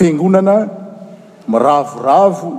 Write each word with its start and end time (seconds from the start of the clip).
fengonana 0.00 0.56
miravoravo 1.52 2.52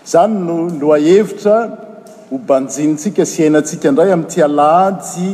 izany 0.08 0.36
no 0.48 0.58
lohahevitra 0.82 1.56
hobanjinintsika 2.32 3.24
sy 3.32 3.38
hainantsika 3.46 3.86
indray 3.92 4.12
amin' 4.16 4.30
tyalajy 4.34 5.30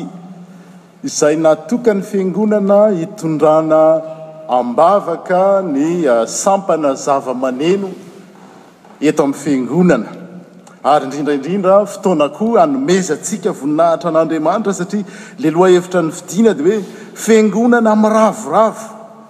izay 1.09 1.35
natokany 1.45 2.01
fengonana 2.11 2.79
hitondrana 2.99 3.83
ambavaka 4.59 5.41
ny 5.73 5.87
eh, 6.15 6.23
sampana 6.41 6.91
zavamaneno 7.05 7.89
eto 9.09 9.21
amin'ny 9.25 9.41
fengonana 9.45 10.11
ary 10.89 11.05
indrindraindrindra 11.07 11.75
fotoanakoa 11.93 12.57
anomeza 12.65 13.13
antsika 13.17 13.49
voninahitra 13.59 14.07
an'andriamanitra 14.11 14.73
satria 14.79 15.05
le 15.41 15.49
loha 15.55 15.69
hevitra 15.75 15.99
ny 16.03 16.09
fidina 16.17 16.51
di 16.57 16.63
hoe 16.67 16.79
fengonana 17.25 17.93
miravoravo 18.03 18.85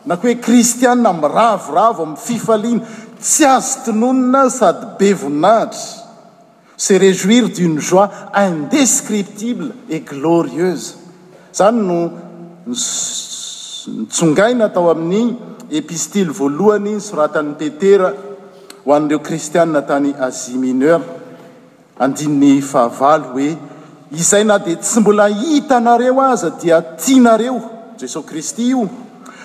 na 0.08 0.16
ko 0.18 0.24
hoe 0.28 0.36
kristiana 0.46 1.12
miravoravo 1.20 2.02
amin'ny 2.08 2.20
fifaliana 2.26 2.82
tsy 3.24 3.46
azo 3.56 3.80
tononina 3.86 4.42
sady 4.60 4.86
be 5.00 5.10
voninahitra 5.14 5.86
se 6.84 6.94
réjoire 7.04 7.50
d'une 7.56 7.80
joi 7.90 8.08
indescriptible 8.46 9.68
et 9.94 10.02
gloriesa 10.12 10.94
izany 11.54 11.80
no 11.90 11.98
nitsongaina 14.00 14.64
atao 14.72 14.88
amin'ny 14.96 15.28
epistile 15.80 16.32
voalohany 16.40 16.90
ny 16.98 17.00
soratany 17.10 17.54
petera 17.62 18.10
ho 18.86 18.90
an'ireo 18.98 19.20
kristianna 19.28 19.82
tany 19.92 20.12
azi 20.28 20.58
mineura 20.58 21.22
andinn'ny 22.00 22.62
fahavaly 22.62 23.28
hoe 23.30 23.60
izay 24.22 24.44
na 24.46 24.58
dia 24.60 24.76
tsy 24.78 25.00
mbola 25.00 25.28
hita 25.28 25.80
nareo 25.80 26.22
aza 26.22 26.50
dia 26.62 26.82
tianareo 26.82 27.62
jesosy 27.98 28.28
kristy 28.28 28.64
io 28.74 28.90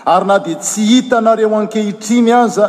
ary 0.05 0.27
na 0.27 0.39
dia 0.39 0.57
tsy 0.57 0.81
hita 0.91 1.19
anareo 1.19 1.57
ankehitriny 1.57 2.33
aza 2.33 2.67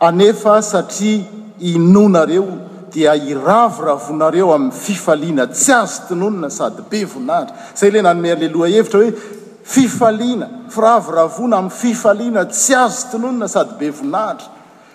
anefa 0.00 0.62
satria 0.62 1.24
inonareo 1.60 2.46
dia 2.92 3.14
iravoravonareo 3.16 4.54
amin'ny 4.54 4.72
fifaliana 4.84 5.46
tsy 5.46 5.72
azo 5.72 6.02
tinonina 6.08 6.48
sady 6.58 6.82
be 6.90 7.00
vonahitra 7.12 7.56
zay 7.78 7.88
iley 7.90 8.02
na 8.02 8.12
nome 8.14 8.32
aleloha 8.32 8.68
hevitra 8.74 9.00
hoe 9.02 9.12
fifaliana 9.74 10.46
firavoravona 10.68 11.56
amin'ny 11.58 11.70
fifaliana 11.82 12.42
tsy 12.54 12.72
azo 12.84 13.06
tinonina 13.10 13.48
sady 13.54 13.74
be 13.80 13.90
vonahitra 13.98 14.52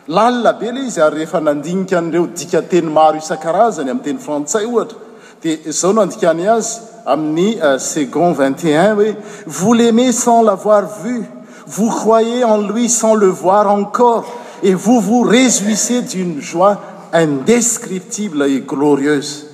lalabe 0.09 0.71
le 0.73 0.81
izy 0.87 0.99
ary 1.01 1.19
rehefa 1.19 1.39
nandinikan'reo 1.39 2.27
dika 2.39 2.61
teny 2.71 2.89
maro 2.97 3.17
isakarazany 3.21 3.91
amin' 3.93 4.03
teny 4.07 4.19
frantsais 4.25 4.65
ohatra 4.65 4.97
dia 5.43 5.71
zao 5.79 5.91
nandikany 5.99 6.47
azy 6.47 6.79
amin'ny 7.05 7.57
euh, 7.69 7.77
second 7.77 8.33
2te1 8.33 8.95
hoe 8.97 9.11
vous 9.45 9.73
l'aimez 9.73 10.11
sans 10.11 10.41
l'avoir 10.41 10.83
vu 11.03 11.21
vous 11.67 11.89
croyez 11.91 12.43
en 12.43 12.57
lui 12.71 12.89
sans 12.89 13.13
le 13.13 13.27
voir 13.27 13.69
encore 13.71 14.25
et 14.63 14.73
vous 14.73 14.99
vous 14.99 15.21
réjouissez 15.21 16.01
d'une 16.01 16.41
joie 16.41 16.79
indescriptible 17.13 18.41
et 18.45 18.61
glorieuse 18.61 19.45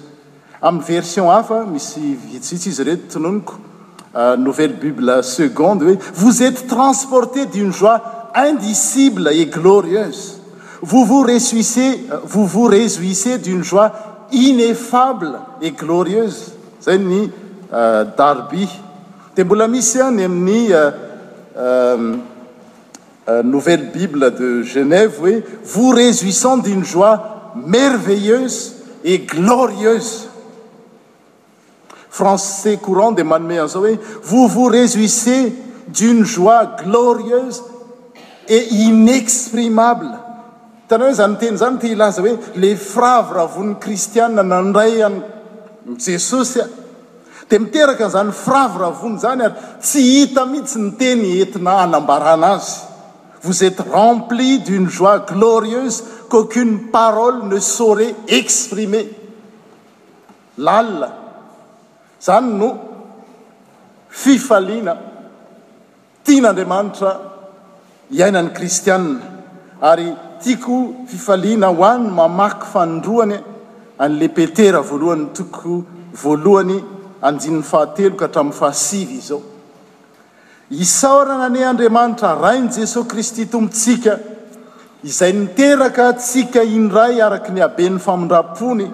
amin'y 0.61 0.86
version 0.95 1.30
hafa 1.31 1.66
misy 1.67 2.16
vitsitsy 2.31 2.70
izy 2.78 2.83
re 2.83 2.95
tononiko 3.11 3.56
euh, 4.16 4.38
nouvelle 4.48 4.73
bible 4.80 5.20
seconde 5.22 5.83
hoe 5.83 5.98
vous 6.14 6.42
êtes 6.44 6.66
transporté 6.66 7.45
d'une 7.45 7.73
joie 7.73 8.00
indicible 8.50 9.30
et 9.33 9.48
glorieuse 9.48 10.31
Euh, 10.75 10.83
vous 10.83 12.45
vous 12.45 12.67
réjouissez 12.81 13.37
d'une 13.37 13.63
joie 13.63 13.93
ineffable 14.31 15.39
et 15.61 15.71
glorieuse 15.71 16.51
eni 16.87 17.31
euh, 17.73 18.05
darbi 18.17 18.65
teboulamis 19.37 19.93
emni 20.01 20.69
euh, 21.57 22.17
nouvelle 23.43 23.89
bible 23.93 24.33
de 24.35 24.63
genève 24.63 25.14
vous 25.64 25.89
réjouissant 25.89 26.58
d'une 26.58 26.83
joie 26.83 27.53
merveilleuse 27.55 28.73
et 29.03 29.19
glorieuse 29.19 30.27
français 32.09 32.77
courant 32.81 33.11
de 33.11 33.23
manmeanso 33.23 33.80
vous 34.23 34.47
vous 34.47 34.65
réjouissez 34.65 35.53
d'une 35.87 36.25
joie 36.25 36.75
glorieuse 36.83 37.64
et 38.49 38.67
inexprimable 38.73 40.08
hitana 40.87 41.05
hoe 41.07 41.13
zany 41.19 41.35
nteny 41.37 41.57
zany 41.61 41.79
ty 41.81 41.87
ilaza 41.95 42.21
hoe 42.21 42.37
le 42.63 42.69
firavoravon'ny 42.75 43.73
kristiane 43.85 44.43
nandray 44.53 44.93
any 45.07 45.19
jesosy 46.05 46.59
a 46.61 46.67
di 47.49 47.57
miteraka 47.63 48.05
n'izany 48.07 48.31
firavoravoany 48.43 49.17
zany 49.25 49.41
ary 49.47 49.53
tsy 49.87 49.99
hita 50.11 50.43
mihitsy 50.51 50.79
ny 50.83 50.91
teny 50.99 51.25
entina 51.45 51.73
anambarana 51.85 52.49
azy 52.57 52.71
vosy 53.45 53.65
ety 53.71 53.83
rempli 53.95 54.49
d'une 54.67 54.87
joi 54.97 55.15
glorieuse 55.33 55.97
qu'aucune 56.31 56.75
parole 56.95 57.39
ne 57.52 57.59
sara 57.73 58.07
exprimer 58.39 59.05
lalina 60.67 61.09
zany 62.27 62.49
no 62.61 62.69
fifaliana 64.23 64.93
tia 66.25 66.41
n'andriamanitra 66.43 67.11
iainany 68.17 68.49
kristiaa 68.57 69.03
ary 69.91 70.09
tiako 70.41 70.93
fifaliana 71.07 71.67
ho 71.75 71.83
any 71.83 72.03
no 72.03 72.09
mamaky 72.09 72.65
fanindroany 72.71 73.37
an'le 74.03 74.27
petera 74.37 74.81
voalohanyntoko 74.89 75.75
voalohany 76.21 76.77
anjinn'ny 77.27 77.63
fahateloka 77.69 78.27
hatramin'ny 78.27 78.57
fahasiry 78.59 79.15
izao 79.21 79.41
isaorana 80.85 81.45
aniy 81.49 81.63
andriamanitra 81.71 82.29
rain' 82.43 82.69
jesosay 82.77 83.09
kristy 83.11 83.45
tomontsika 83.45 84.13
izay 85.09 85.33
niteraka 85.39 86.05
tsika 86.19 86.61
indray 86.77 87.15
araka 87.25 87.49
ny 87.53 87.61
aben'ny 87.67 87.99
famindra-pony 88.05 88.85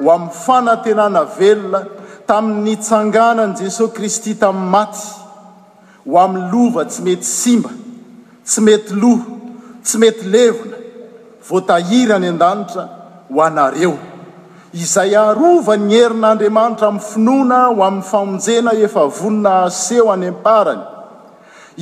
ho 0.00 0.06
amin'ny 0.16 0.34
fanantenana 0.44 1.22
velona 1.38 1.80
tamin'ny 2.28 2.76
tsanganani 2.84 3.54
jesosa 3.62 3.92
kristy 3.96 4.34
tamin'ny 4.42 4.70
maty 4.74 5.08
ho 6.08 6.14
amin'ny 6.24 6.46
lova 6.52 6.84
tsy 6.84 7.00
mety 7.06 7.24
simba 7.40 7.70
tsy 8.48 8.60
mety 8.66 8.92
loha 9.02 9.24
tsy 9.86 9.96
mety 9.98 10.24
levina 10.36 10.76
voatahiry 11.48 12.12
any 12.14 12.28
an-danitra 12.32 12.82
ho 13.34 13.40
anareo 13.48 13.92
izay 14.82 15.12
arovany 15.22 15.94
herin'andriamanitra 15.98 16.88
amin'ny 16.92 17.06
finoana 17.12 17.58
ho 17.74 17.82
amin'ny 17.88 18.04
famonjena 18.10 18.72
efa 18.86 19.04
vonina 19.18 19.52
aseho 19.68 20.06
any 20.14 20.28
amparany 20.32 20.82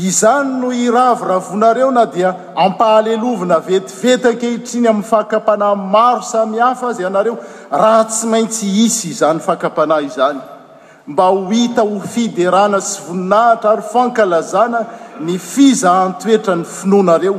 izany 0.08 0.50
no 0.62 0.68
iravora 0.86 1.36
vonareo 1.48 1.90
na 1.98 2.04
dia 2.16 2.30
ampahalelovina 2.64 3.58
vetivetaky 3.70 4.48
hitriny 4.54 4.88
amin'ny 4.92 5.08
fakampanahy 5.12 5.80
maro 5.96 6.22
sami 6.32 6.58
hafa 6.66 6.88
aza 6.94 7.06
anareo 7.10 7.36
raha 7.82 8.04
tsy 8.10 8.26
maintsy 8.32 8.66
hisy 8.78 9.08
izany 9.14 9.40
fakapanah 9.48 10.00
izany 10.08 10.40
mba 11.12 11.24
ho 11.32 11.38
hita 11.52 11.82
ho 11.90 11.96
fidyrana 12.14 12.80
sy 12.90 12.98
voninahitra 13.06 13.70
ary 13.76 13.86
fankalazana 13.92 14.80
ny 15.26 15.36
fizahantoetrany 15.52 16.64
finoana 16.76 17.16
reo 17.22 17.36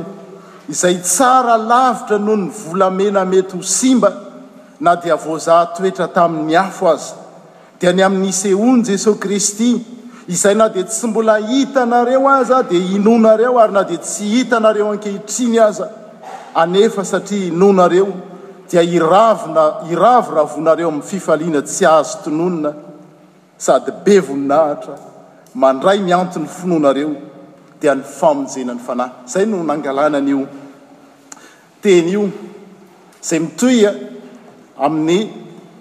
izay 0.70 0.94
tsara 1.02 1.56
lavitra 1.56 2.18
noho 2.18 2.36
ny 2.36 2.50
volamena 2.50 3.24
mety 3.24 3.56
ho 3.56 3.62
simba 3.62 4.12
na 4.80 4.94
dia 4.96 5.16
vozaha 5.16 5.66
toetra 5.74 6.06
tamin'ny 6.08 6.54
afo 6.56 6.86
aza 6.90 7.14
dia 7.80 7.92
ny 7.92 8.02
amin'n'isehoany 8.02 8.82
jesosy 8.84 9.18
kristy 9.18 9.70
izay 10.28 10.54
na 10.54 10.68
dia 10.68 10.84
tsy 10.84 11.06
mbola 11.06 11.36
hita 11.40 11.84
nareo 11.86 12.28
aza 12.28 12.56
ah 12.56 12.62
dia 12.62 12.78
inonareo 12.78 13.58
ary 13.58 13.72
na 13.72 13.82
dia 13.82 13.98
tsy 13.98 14.22
hitanareo 14.34 14.90
ankehitriny 14.92 15.58
aza 15.58 15.90
anefa 16.54 17.04
satria 17.04 17.46
inonareo 17.50 18.08
dia 18.70 18.82
iravina 18.82 19.64
iravoravonareo 19.90 20.88
amin'ny 20.88 21.02
fifaliana 21.10 21.62
tsy 21.62 21.82
aazo 21.84 22.18
tononina 22.24 22.70
sady 23.58 23.90
be 24.04 24.20
voninahitra 24.20 24.94
mandray 25.54 25.98
miantony 25.98 26.46
finoanareo 26.46 27.31
eany 27.86 28.02
famonjenany 28.18 28.80
fanahy 28.86 29.12
zay 29.32 29.46
no 29.50 29.62
nangalananyio 29.70 30.46
teny 31.82 32.12
io 32.14 32.22
zay 33.28 33.38
mitoya 33.40 33.90
amin'ny 34.86 35.18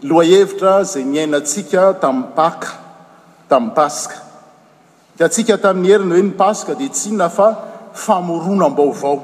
lohahevitra 0.09 0.75
zay 0.92 1.03
ny 1.12 1.18
ainatsika 1.24 1.83
tamin'y 2.01 2.33
paka 2.38 2.71
tamin'y 3.50 3.74
paska 3.77 4.18
d 5.18 5.24
atsika 5.25 5.56
tamin'ny 5.65 5.89
herina 5.94 6.15
hoe 6.15 6.24
mypaska 6.30 6.71
dia 6.80 6.89
tsyhna 6.98 7.27
fa 7.38 7.48
famorona 8.04 8.69
mbaovao 8.69 9.15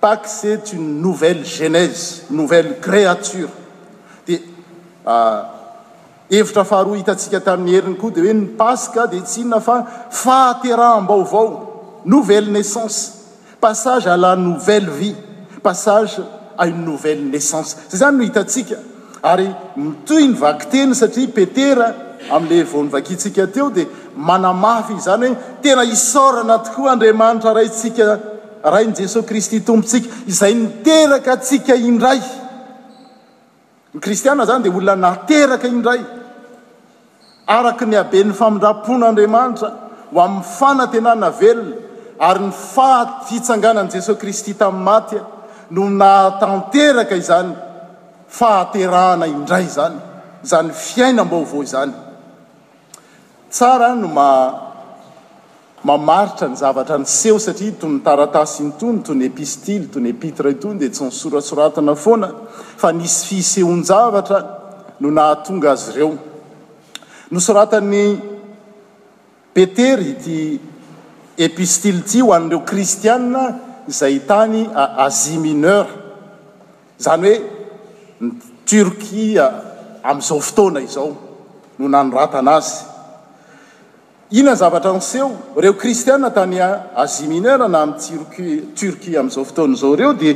pak 0.00 0.20
sety 0.38 0.76
ny 0.76 1.00
nouvelle 1.04 1.42
genèse 1.54 2.22
nouvelle 2.30 2.72
créature 2.80 3.50
di 4.26 4.34
ah, 5.06 5.55
evitra 6.30 6.64
faharoa 6.64 6.96
hitatsika 6.98 7.40
tamin'ny 7.44 7.72
heriny 7.76 7.96
koa 8.00 8.10
dia 8.14 8.24
hoe 8.24 8.34
ny 8.38 8.46
paska 8.60 9.04
dia 9.10 9.22
tsiihona 9.22 9.60
fa 9.62 9.76
fahaterahm-baovao 10.22 11.48
nouvelle 12.04 12.50
naissance 12.56 12.98
passage 13.60 14.08
ala 14.14 14.34
nouvelle 14.36 14.90
vie 14.98 15.14
passage 15.62 16.16
ainy 16.64 16.82
nouvelle 16.88 17.24
naissance 17.32 17.76
zay 17.90 17.98
zany 18.00 18.16
no 18.18 18.24
hitatsika 18.28 18.76
ary 19.32 19.48
mitoy 19.84 20.24
ny 20.32 20.40
vakiteny 20.40 20.94
satria 21.02 21.30
petera 21.38 21.88
amin'le 22.36 22.62
vaon'ny 22.72 22.90
vakitsika 22.96 23.46
teo 23.58 23.68
dia 23.76 23.86
manamafy 24.16 24.96
izany 25.02 25.28
hoe 25.30 25.36
tena 25.62 25.84
hisorana 25.92 26.58
tokoa 26.68 26.90
andriamanitra 26.96 27.54
raintsika 27.60 28.06
rayin'i 28.74 28.98
jesosy 29.02 29.28
kristy 29.28 29.60
tompotsika 29.60 30.10
izay 30.34 30.54
niteraka 30.64 31.32
atsika 31.38 31.74
indray 31.90 32.20
ny 33.96 34.00
kristiana 34.02 34.44
zany 34.46 34.64
dia 34.64 34.72
olona 34.76 34.96
nateraka 35.08 35.66
indray 35.68 36.00
araka 37.56 37.86
ny 37.88 37.96
abe 37.96 38.20
n'ny 38.24 38.34
famindra-pon'andriamanitra 38.40 39.70
ho 40.12 40.20
amin'ny 40.26 40.44
fana 40.58 40.86
tenanavelona 40.92 42.26
ary 42.28 42.44
ny 42.44 42.50
faha-fitsanganan'i 42.52 43.92
jesosy 43.96 44.20
kristy 44.20 44.54
tamin'ny 44.60 44.84
maty 44.88 45.16
a 45.20 45.24
no 45.70 45.88
naatanteraka 46.00 47.16
izany 47.22 47.54
fahaterahana 48.38 49.30
indray 49.36 49.64
zany 49.78 49.96
izany 50.44 50.72
fiaina 50.84 51.24
m-baovao 51.24 51.64
izany 51.68 51.94
tsara 53.50 53.94
no 53.96 54.08
ma 54.12 54.26
mamaritra 55.86 56.48
ny 56.50 56.56
zavatra 56.58 56.98
ny 56.98 57.04
seho 57.06 57.38
satria 57.38 57.72
toy 57.78 57.90
nytaratasy 57.94 58.62
ny 58.66 58.72
tony 58.78 59.02
toy 59.06 59.14
ny 59.14 59.26
epistily 59.30 59.86
toy 59.86 60.02
ny 60.02 60.10
epitre 60.10 60.50
itony 60.56 60.78
dea 60.82 60.90
tsynsora 60.94 61.40
soratana 61.40 61.94
foana 61.94 62.28
fa 62.80 62.90
nisy 62.92 63.20
fisehon-javatra 63.28 64.38
no 65.00 65.10
nahatonga 65.14 65.70
azy 65.72 65.90
ireo 65.92 66.10
nosoratan'ny 67.30 68.02
petery 69.54 70.10
ity 70.16 70.38
epistily 71.46 72.02
ty 72.10 72.20
ho 72.24 72.32
an'ireo 72.34 72.62
kristiana 72.68 73.44
izay 73.88 74.18
tany 74.26 74.64
azi 75.06 75.38
mineura 75.38 75.92
izany 77.00 77.28
hoe 77.30 77.36
ny 78.18 78.32
turkia 78.68 79.46
amin'izao 80.02 80.40
fotoana 80.50 80.82
izao 80.88 81.12
no 81.78 81.84
nanorata 81.88 82.42
ana 82.42 82.58
azy 82.62 82.94
inany 84.30 84.54
zavatra 84.58 84.92
miseho 84.94 85.30
reo 85.56 85.74
kristiaa 85.74 86.30
tany 86.34 86.58
azi 86.94 87.26
mineur 87.28 87.68
na 87.68 87.82
am 87.82 87.94
tur 87.94 88.18
turqui 88.74 89.14
amn'izao 89.16 89.44
fotoana 89.44 89.76
zao 89.76 89.94
reo 89.96 90.12
dia 90.12 90.34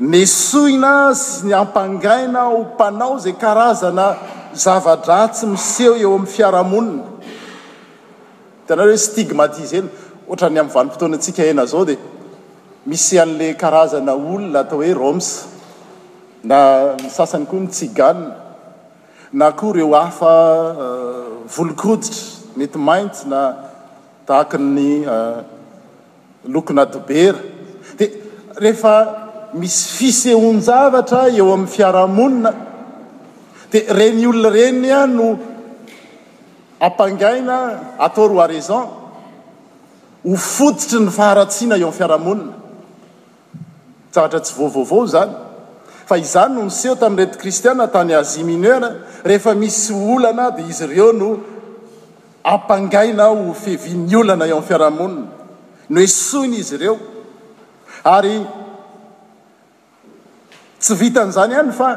nesoinas 0.00 1.42
ny 1.44 1.52
ampangaina 1.56 2.48
ompanao 2.52 3.18
zay 3.18 3.32
karazana 3.32 4.08
zava-dratsy 4.54 5.46
miseho 5.46 5.94
eo 5.96 6.12
amin'ny 6.14 6.32
fiarahamonina 6.34 7.02
tanareohoe 8.66 8.98
stigmatiseny 9.08 9.88
ohatra 10.28 10.48
ny 10.50 10.60
amny 10.60 10.72
vanim-potoana 10.74 11.16
atsika 11.16 11.42
hena 11.46 11.64
zao 11.66 11.84
dia 11.84 11.96
misy 12.90 13.16
han'le 13.18 13.54
karazana 13.62 14.12
olona 14.12 14.58
atao 14.60 14.78
hoe 14.82 14.94
roms 15.02 15.28
na 16.44 16.58
ny 17.02 17.08
sasany 17.16 17.46
koa 17.50 17.60
mitsigana 17.64 18.26
na 19.32 19.46
koa 19.58 19.72
reo 19.72 19.92
hafa 20.00 20.32
eh, 20.84 21.26
volokoditra 21.56 22.39
mety 22.56 22.78
maitsy 22.78 23.28
na 23.28 23.62
tahaki 24.26 24.58
ny 24.58 24.90
eh, 25.06 25.40
lokona 26.48 26.84
dibera 26.86 27.38
dia 27.98 28.08
rehefa 28.62 28.94
misy 29.54 29.84
fisehon-javatra 29.98 31.28
eo 31.36 31.52
amin'ny 31.52 31.70
fiarahamonina 31.74 32.50
dia 33.70 33.92
reny 33.98 34.24
olon 34.30 34.52
reny 34.58 34.90
a 34.90 35.06
no 35.06 35.28
ampangaina 36.86 37.56
ataoro 38.06 38.40
araisan 38.44 38.84
ho 40.26 40.34
foditry 40.54 41.00
ny 41.04 41.10
faharatsiana 41.18 41.74
eo 41.78 41.86
ami'ny 41.88 41.98
fiarahamonina 41.98 42.52
javatra 44.14 44.38
tsy 44.44 44.52
vovaovao 44.58 45.06
zany 45.14 45.32
fa 46.10 46.16
izany 46.26 46.52
no 46.56 46.62
miseho 46.68 46.94
tamin'ny 47.02 47.22
reti 47.26 47.38
kristiana 47.42 47.84
tany 47.94 48.12
azy 48.20 48.42
mineura 48.50 48.90
rehefa 49.28 49.52
misy 49.62 49.92
olana 50.14 50.44
dia 50.56 50.66
izy 50.72 50.84
ireo 50.84 51.10
no 51.20 51.28
ampangaina 52.44 53.26
ho 53.30 53.52
fevian'ny 53.52 54.16
olana 54.16 54.46
eo 54.46 54.58
am'ny 54.58 54.66
fiarahamonina 54.68 55.24
no 55.92 56.00
oesoina 56.00 56.56
izy 56.56 56.74
ireo 56.76 56.96
ary 58.04 58.38
tsy 60.80 60.94
vitan'izany 61.02 61.52
ihany 61.54 61.72
fa 61.80 61.88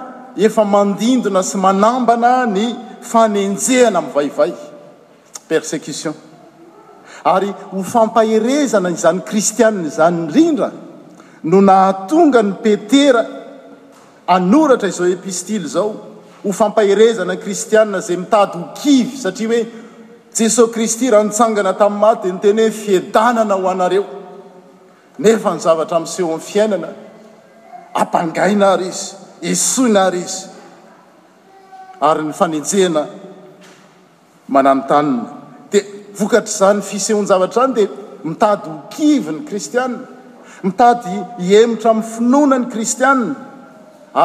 efa 0.47 0.63
mandindona 0.65 1.43
sy 1.43 1.57
manambana 1.57 2.33
ny 2.47 2.65
fanenjehana 3.01 3.99
amin'ny 3.99 4.15
vayvay 4.15 4.53
persecution 5.47 6.13
ary 7.23 7.51
ho 7.71 7.83
fampaherezana 7.83 8.89
izany 8.97 9.21
kristianina 9.29 9.87
izany 9.91 10.17
indrindra 10.23 10.69
no 11.43 11.61
nahatonga 11.61 12.41
ny 12.45 12.53
petera 12.63 13.23
anoratra 14.27 14.87
izao 14.89 15.07
hoepistily 15.07 15.67
zao 15.67 15.89
ho 16.43 16.51
fampaherezana 16.51 17.33
ny 17.33 17.39
kristianna 17.39 18.01
zay 18.01 18.17
mitady 18.17 18.57
ho 18.57 18.65
kivy 18.81 19.17
satria 19.23 19.49
hoe 19.49 19.82
jesosy 20.33 20.71
kristy 20.73 21.11
raha 21.11 21.23
nitsangana 21.27 21.73
tamin'ny 21.77 22.01
maty 22.03 22.29
nytene 22.31 22.65
n 22.67 22.71
fiedanana 22.81 23.55
ho 23.55 23.67
anareo 23.73 24.05
nefa 25.21 25.51
ny 25.53 25.59
zavatra 25.65 25.97
miiseho 26.03 26.29
amin'n 26.33 26.47
fiainana 26.51 26.89
ampangaina 28.01 28.65
ary 28.75 28.89
izy 28.89 29.15
esoina 29.51 30.01
ary 30.07 30.23
izy 30.27 30.49
ary 32.09 32.23
ny 32.29 32.33
fanenjehana 32.39 33.03
mananontanina 34.49 35.29
dia 35.71 35.81
vokatr' 36.17 36.49
izany 36.53 36.79
fisehonyzavatra 36.89 37.61
iany 37.65 37.75
dia 37.79 37.87
mitady 38.29 38.67
hokivyny 38.73 39.39
kristianna 39.49 39.99
mitady 40.65 41.13
hiemitra 41.47 41.89
amin'ny 41.93 42.09
finoana 42.15 42.57
ny 42.61 42.65
kristianna 42.73 43.29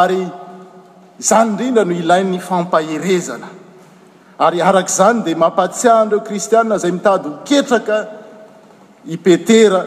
ary 0.03 0.25
izany 1.21 1.49
indrindra 1.51 1.85
no 1.85 1.93
ilay 2.03 2.23
ny 2.33 2.41
fampaherezana 2.51 3.58
ary 4.39 4.63
arak'izany 4.65 5.25
dia 5.27 5.37
mampatsian'ireo 5.37 6.23
kristianna 6.25 6.77
izay 6.79 6.93
mitady 6.95 7.29
miketraka 7.37 7.97
i 9.15 9.19
petera 9.27 9.81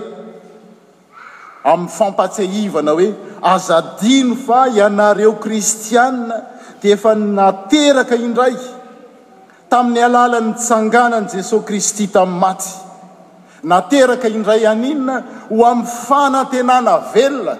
amin'ny 1.74 1.92
fampatseaivana 1.98 2.92
hoe 2.98 3.08
azadino 3.54 4.36
fa 4.48 4.62
ianareo 4.82 5.32
kristianna 5.46 6.40
dia 6.82 6.96
efa 6.98 7.14
n 7.16 7.24
nateraka 7.40 8.16
indray 8.28 8.56
tamin'ny 9.72 10.02
alalany 10.10 10.48
mitsanganan' 10.52 11.32
jesosy 11.32 11.66
kristy 11.70 12.06
tamin'ny 12.18 12.42
maty 12.46 12.70
nateraka 13.72 14.28
indray 14.38 14.66
aninona 14.74 15.16
ho 15.50 15.64
amin'ny 15.72 15.92
fanantenana 16.08 16.96
velona 17.14 17.56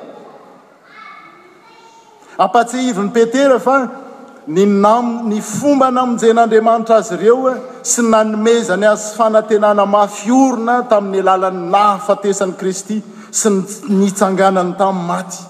ampatseaivin'ny 2.46 3.12
petera 3.16 3.60
fa 3.68 3.78
ny 4.54 4.66
nany 4.84 5.40
fomba 5.60 5.88
namonjen'andriamanitra 5.94 6.96
azy 7.00 7.14
ireo 7.18 7.46
e, 7.52 7.54
sy 7.88 8.02
nanomezany 8.04 8.86
azy 8.90 9.14
fanantenana 9.16 9.86
mafyorona 9.86 10.80
tamin'ny 10.90 11.20
alalan'ny 11.22 11.70
nahafatesany 11.72 12.54
kristy 12.60 12.98
sy 13.32 13.50
ny 13.52 13.64
nitsanganany 14.02 14.74
tamin'ny 14.80 15.08
maty 15.08 15.42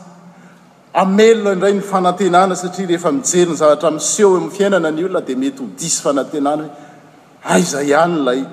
amelona 1.01 1.53
indray 1.53 1.73
ny 1.73 1.81
fanatenana 1.91 2.55
satria 2.61 2.91
rehefa 2.91 3.11
mijery 3.17 3.49
ny 3.51 3.57
zavatra 3.61 3.91
miseho 3.97 4.31
amin'ny 4.35 4.51
fiainana 4.57 4.91
ny 4.95 5.05
olona 5.07 5.21
dia 5.27 5.37
mety 5.45 5.63
hodisy 5.63 6.01
fanatenana 6.05 6.63
hoe 6.67 7.57
ayzay 7.57 7.89
ihany 7.93 8.17
lay 8.27 8.43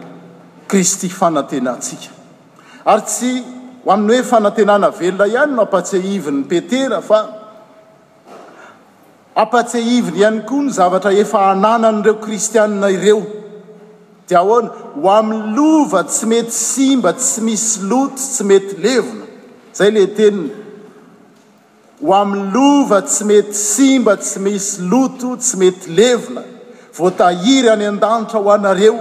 kristy 0.70 1.08
fanantenatsika 1.08 2.14
ary 2.94 3.02
tsy 3.10 3.32
aminy 3.94 4.16
hoe 4.18 4.30
fanantenana 4.32 4.92
velona 5.00 5.26
ihany 5.34 5.56
nampatsea 5.60 6.00
ivin'ny 6.16 6.44
petera 6.54 7.02
fa 7.10 7.20
apatse 9.42 9.78
ivona 9.80 10.16
ihany 10.18 10.40
koa 10.48 10.64
ny 10.66 10.70
zavatra 10.78 11.12
efa 11.22 11.38
hananan'ireo 11.48 12.14
kristianina 12.24 12.88
ireo 12.96 13.20
dia 14.28 14.38
ahoana 14.42 14.70
ho 15.02 15.08
ami'ny 15.18 15.44
lova 15.56 16.00
tsy 16.12 16.24
mety 16.32 16.54
simba 16.54 17.12
tsy 17.20 17.38
misy 17.46 17.70
loto 17.90 18.18
tsy 18.30 18.42
mety 18.50 18.74
levona 18.84 19.22
izay 19.74 19.90
leh 19.96 20.08
teniny 20.16 20.50
ho 22.02 22.08
amin'ny 22.20 22.50
lova 22.56 22.98
tsy 23.10 23.22
mety 23.30 23.54
simba 23.70 24.12
tsy 24.24 24.38
misy 24.46 24.72
loto 24.90 25.28
tsy 25.42 25.54
mety 25.62 25.88
levona 25.98 26.42
voatahiry 26.98 27.68
any 27.76 27.86
an-danitra 27.92 28.38
ho 28.42 28.50
anareo 28.58 28.96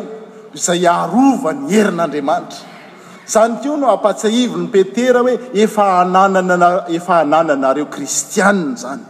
izay 0.58 0.82
arova 1.00 1.50
ny 1.60 1.66
herin'andriamanitra 1.76 2.62
izany 3.28 3.54
koa 3.66 3.78
no 3.82 3.88
apatse 3.98 4.28
ivony 4.44 4.68
petera 4.76 5.20
hoe 5.26 5.36
efaanannna 5.66 6.72
efa 6.98 7.14
hanananareo 7.22 7.88
kristianina 7.96 8.76
izany 8.80 9.06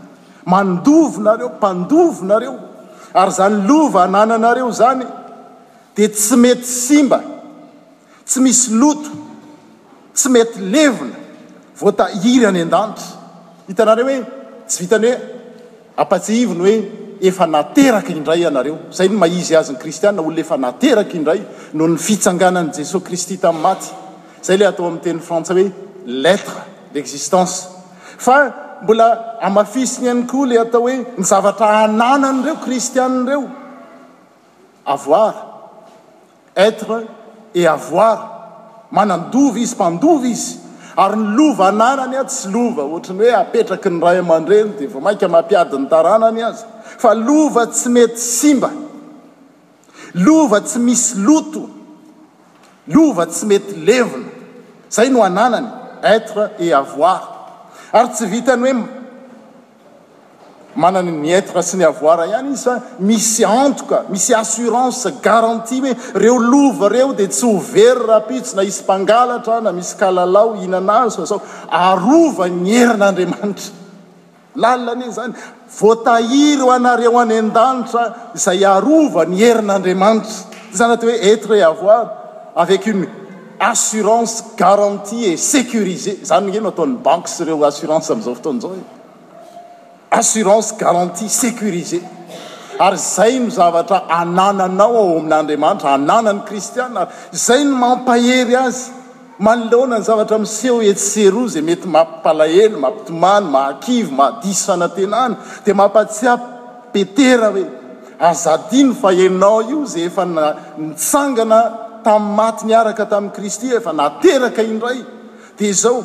mandovonareo 0.48 1.50
mpandovonareo 1.50 2.60
ary 3.13 3.32
zany 3.38 3.56
lova 3.68 4.01
hanananareo 4.08 4.72
zany 4.82 5.06
dia 5.96 6.08
tsy 6.10 6.36
mety 6.44 6.63
simba 6.66 7.20
tsy 8.25 8.39
misy 8.46 8.68
loto 8.82 9.10
tsy 10.16 10.30
mety 10.30 10.60
levina 10.74 11.16
vota 11.82 12.06
iry 12.34 12.46
any 12.46 12.62
an-danitra 12.62 13.08
hitanareo 13.68 14.06
hoe 14.10 14.20
tsy 14.68 14.80
vitany 14.84 15.08
hoe 15.10 15.20
apa-tseivony 16.04 16.62
hoe 16.68 16.75
efa 17.32 17.48
nateraka 17.56 18.12
indray 18.13 18.46
anareo 18.51 18.77
izay 18.92 19.10
no 19.10 19.18
maizy 19.24 19.56
azynyi 19.62 19.80
kristianna 19.84 20.22
olona 20.22 20.42
efa 20.46 20.58
nateraka 20.66 21.13
indray 21.20 21.42
noho 21.74 21.89
ny 21.89 21.98
fitsanganan'i 22.06 22.72
jesosy 22.77 23.04
kristy 23.10 23.36
tamin'ny 23.44 23.63
maty 23.68 23.89
zay 24.46 24.58
lay 24.58 24.68
atao 24.70 24.86
amin'ny 24.88 25.04
tenin'n 25.06 25.25
frantsays 25.27 25.58
hoe 25.60 25.72
letre 26.25 26.62
l'existence 26.94 27.56
fa 28.27 28.38
mbola 28.81 29.39
amafisina 29.41 30.10
any 30.12 30.24
koa 30.27 30.46
le 30.48 30.55
atao 30.60 30.81
hoe 30.86 30.96
ny 30.98 31.24
zavatra 31.31 31.67
ananany 31.84 32.41
ireo 32.43 32.55
kristianin'ireo 32.65 33.46
avoar 34.93 35.34
etre 36.67 37.00
e 37.53 37.63
avoara 37.75 38.25
manandovy 38.98 39.62
izy 39.65 39.75
mpandovy 39.77 40.29
izy 40.36 40.50
ary 41.03 41.17
ny 41.22 41.27
lova 41.38 41.65
ananany 41.72 42.15
azy 42.22 42.29
tsy 42.34 42.46
lova 42.55 42.84
ohatrany 42.88 43.22
hoe 43.24 43.34
apetraky 43.43 43.89
ny 43.96 44.00
ray 44.05 44.17
aman-dreny 44.24 44.72
dia 44.77 44.89
vao 44.93 45.03
mainka 45.05 45.27
mampiadiny 45.36 45.88
taranany 45.93 46.41
azy 46.50 46.65
fa 47.03 47.12
lova 47.27 47.63
tsy 47.74 47.88
mety 47.96 48.17
simba 48.34 48.69
lova 50.25 50.60
tsy 50.67 50.77
misy 50.88 51.07
loto 51.27 51.63
lova 52.96 53.24
tsy 53.31 53.43
mety 53.51 53.74
levona 53.88 54.29
zay 54.96 55.10
no 55.10 55.19
ananany 55.29 55.67
etre 56.15 56.43
e 56.65 56.69
avoar 56.74 57.37
ary 57.94 58.10
tsy 58.10 58.25
vitany 58.27 58.72
hoe 58.72 58.86
manany 60.75 61.12
ny 61.15 61.32
etre 61.34 61.62
sy 61.65 61.77
ny 61.79 61.86
avoara 61.88 62.25
ihany 62.29 62.51
izy 62.53 62.67
fa 62.70 62.75
misy 63.00 63.46
antoka 63.48 64.03
misy 64.12 64.34
assurance 64.36 65.12
garantie 65.24 65.79
hoe 65.82 65.96
reo 66.24 66.38
lova 66.51 66.89
reo 66.91 67.13
dia 67.13 67.27
tsy 67.32 67.46
ho 67.46 67.58
very 67.60 68.06
rapitso 68.10 68.56
na 68.56 68.63
hisy 68.67 68.84
mpangalatra 68.84 69.62
na 69.62 69.72
misy 69.72 69.96
kalalao 70.00 70.56
ihinanazo 70.56 71.24
a 71.24 71.29
zao 71.32 71.41
arova 71.72 72.48
ny 72.50 72.75
herin'andriamanitra 72.84 73.72
lalnany 74.62 75.06
iy 75.06 75.15
zany 75.20 75.34
voatahiryo 75.79 76.67
anareo 76.75 77.15
any 77.22 77.38
an-danitra 77.44 78.03
zay 78.46 78.62
arova 78.75 79.25
ny 79.32 79.39
herin'andriamanitra 79.46 80.38
zany 80.77 80.94
ate 80.94 81.03
hoe 81.08 81.17
etre 81.34 81.63
avoir 81.72 82.06
avecune 82.62 83.08
assurance 83.60 84.44
garantie 84.56 85.34
e 85.34 85.38
sécurisé 85.38 86.18
zany 86.26 86.52
geno 86.52 86.70
ataon'ny 86.72 86.98
banks 87.06 87.40
reo 87.42 87.64
assurance 87.66 88.12
amn'izao 88.14 88.36
fotonaizao 88.38 88.76
e 88.78 88.84
assurance 90.14 90.76
garantie 90.78 91.30
sécurisé 91.30 92.02
ary 92.86 92.98
zay 92.98 93.40
no 93.40 93.50
zavatra 93.50 94.04
anananao 94.10 94.96
ao 94.98 95.18
amin'andriamanitra 95.18 95.94
anana 95.98 96.34
ny 96.34 96.44
kristiana 96.46 97.08
ary 97.08 97.38
zay 97.46 97.64
no 97.66 97.74
mampahery 97.82 98.56
azy 98.62 98.92
malona 99.40 99.98
ny 99.98 100.06
zavatra 100.10 100.38
miseho 100.38 100.78
etsero 100.92 101.48
zay 101.50 101.64
mety 101.66 101.90
mampalahelo 101.96 102.78
mampitomany 102.86 103.50
mahkivy 103.58 104.12
mahadis 104.20 104.62
anantena 104.76 105.24
ny 105.34 105.36
dia 105.66 105.74
mampatsia 105.82 106.36
petera 106.94 107.50
hoe 107.56 107.66
azadia 108.30 108.86
no 108.88 108.94
fahenao 109.04 109.58
io 109.72 109.82
zay 109.92 110.06
efa 110.14 110.26
na 110.30 110.44
mitsangana 110.78 111.60
amaty 112.08 112.66
niaraka 112.72 113.04
tamin'i 113.06 113.36
kristy 113.36 113.76
efa 113.76 113.92
nateraka 113.94 114.64
indray 114.64 115.04
dia 115.60 115.70
izao 115.70 116.02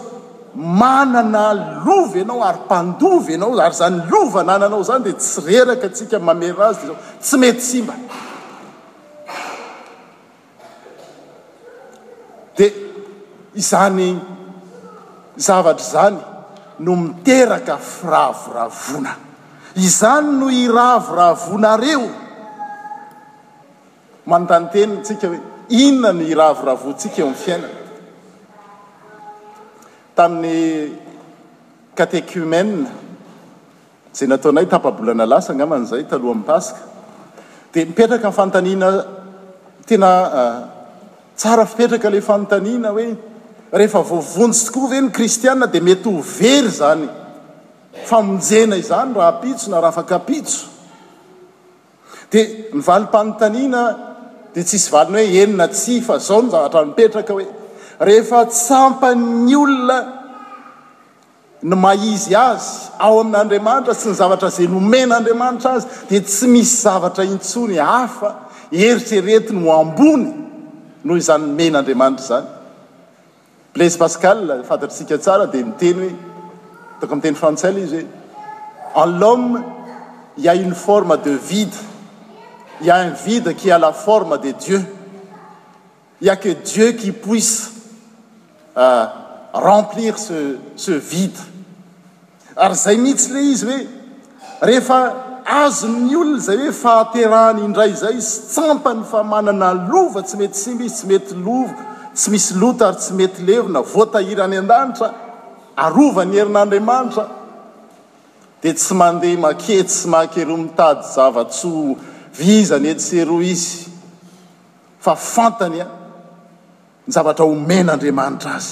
manana 0.54 1.52
lova 1.86 2.16
ianao 2.22 2.40
ary 2.48 2.58
mpandovy 2.66 3.32
ianao 3.36 3.54
ary 3.64 3.76
zany 3.80 3.98
lova 4.12 4.42
nananao 4.48 4.82
zany 4.88 5.04
di 5.06 5.12
tsy 5.20 5.40
reraka 5.46 5.86
atsika 5.88 6.16
mameryrazy 6.28 6.80
de 6.82 6.86
zao 6.88 6.98
tsy 7.22 7.36
mety 7.42 7.60
tsimba 7.66 7.94
di 12.56 12.66
izany 13.60 14.08
zavatra 15.46 15.84
zany 15.94 16.18
no 16.84 16.92
miteraka 17.04 17.74
firavoravona 17.90 19.12
izany 19.86 20.28
no 20.40 20.46
iravoravonareo 20.62 22.06
manontanyteniny 24.30 25.02
tsika 25.04 25.26
hoe 25.30 25.40
inona 25.72 26.12
ny 26.12 26.28
ravoravoantsika 26.36 27.18
eo 27.22 27.28
am'n 27.28 27.38
fiainana 27.38 27.78
tamin'ny 30.16 30.90
katecumee 31.96 32.66
zay 34.16 34.28
nataonay 34.32 34.66
tapabolana 34.74 35.24
lasa 35.28 35.54
gngamanizay 35.56 36.04
talohamnpaska 36.04 36.80
dia 37.74 37.86
mipetraka 37.88 38.28
n 38.28 38.32
fantaniana 38.40 38.90
tena 39.88 40.10
ah, 40.40 40.60
tsara 41.36 41.64
fipetraka 41.64 42.10
la 42.10 42.20
fanontaniana 42.28 42.88
hoe 42.96 43.08
rehefa 43.72 44.00
vovonjy 44.10 44.60
tokoa 44.66 44.90
ve 44.92 45.00
ny 45.00 45.10
kristiane 45.18 45.66
dia 45.72 45.80
mety 45.88 46.08
o 46.12 46.18
very 46.36 46.68
zany 46.80 47.08
famonjena 48.10 48.76
izany 48.84 49.14
raha 49.18 49.32
pitso 49.42 49.70
na 49.70 49.80
raha 49.80 49.88
afaka 49.94 50.18
pitso 50.28 50.66
dia 52.32 52.44
mivaly-panontaniana 52.78 54.10
dia 54.54 54.62
tsisy 54.64 54.90
valina 54.90 55.18
hoe 55.18 55.40
enina 55.42 55.66
tsy 55.68 56.00
fa 56.04 56.18
zao 56.18 56.42
ny 56.42 56.50
zavatra 56.50 56.82
nipetraka 56.84 57.32
hoe 57.32 57.46
rehefa 58.06 58.40
tsampan'ny 58.50 59.54
olona 59.62 59.98
ny 61.62 61.76
maizy 61.84 62.34
azy 62.50 62.68
ao 63.04 63.16
amin'n'andriamanitra 63.20 63.94
sy 63.94 64.08
ny 64.10 64.16
zavatra 64.22 64.50
zay 64.50 64.66
nomen'andriamanitra 64.68 65.70
azy 65.76 65.86
dia 66.10 66.20
tsy 66.20 66.46
misy 66.52 66.74
zavatra 66.84 67.24
intsony 67.24 67.78
hafa 67.80 68.30
eritrerety 68.70 69.52
no 69.54 69.70
hambony 69.78 70.28
noho 71.04 71.16
izany 71.20 71.44
nomen'andriamanitra 71.50 72.24
zany 72.30 72.46
blase 73.74 73.96
pascal 74.02 74.40
fantatrysika 74.68 75.16
tsara 75.18 75.46
dia 75.52 75.64
miteny 75.70 76.06
hoe 76.08 76.12
toko 77.00 77.14
mi 77.16 77.22
teny 77.24 77.38
frantsall 77.42 77.78
izy 77.86 78.04
hoe 78.94 79.04
en 79.06 79.18
lhomme 79.20 79.58
ia 80.44 80.52
uny 80.52 80.76
forme 80.86 81.16
de 81.24 81.38
vide 81.48 81.91
ia 82.82 82.96
un 83.04 83.14
vida 83.24 83.52
ki 83.54 83.70
a 83.72 83.76
la 83.78 83.92
forme 83.92 84.36
de 84.42 84.50
dieu 84.64 84.82
ia 86.18 86.34
ke 86.36 86.52
dieu 86.72 86.92
qi 86.98 87.12
poise 87.12 87.70
euh, 88.76 89.04
remplir 89.54 90.14
sese 90.18 90.96
vida 90.98 91.40
ary 92.56 92.74
zay 92.74 92.96
mihitsy 92.98 93.32
re 93.36 93.42
izy 93.52 93.64
hoe 93.64 93.86
rehefa 94.66 94.98
azo'ny 95.64 96.14
olona 96.18 96.38
zay 96.48 96.56
hoe 96.58 96.70
fahaterahany 96.74 97.62
indray 97.68 97.94
zay 98.02 98.16
i 98.16 98.20
tsampany 98.24 99.04
famanana 99.10 99.70
lova 99.90 100.20
tsy 100.26 100.36
mety 100.42 100.58
simba 100.64 100.84
izy 100.88 100.94
tsy 100.94 101.06
mety 101.12 101.34
lova 101.44 101.74
tsy 102.14 102.30
misy 102.34 102.54
lota 102.58 102.86
ary 102.90 102.96
tsy 103.04 103.12
mety 103.20 103.40
levona 103.46 103.80
voatahira 103.94 104.42
any 104.48 104.56
an-danitra 104.58 105.08
arova 105.86 106.24
ny 106.26 106.36
herin'andriamanitra 106.40 107.24
dia 108.62 108.74
tsy 108.74 108.94
mandeha 108.94 109.38
makery 109.46 109.86
sy 109.90 110.06
mahakeroa 110.12 110.62
mitady 110.64 111.04
zava-tso 111.14 111.96
viza 112.36 112.78
ny 112.78 112.88
etseroa 112.92 113.44
izy 113.44 113.88
fa 115.02 115.14
fantany 115.16 115.80
a 115.84 115.88
ny 117.06 117.12
zavatra 117.12 117.44
omen'andriamanitra 117.44 118.54
azy 118.56 118.70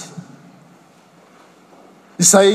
izay 2.24 2.52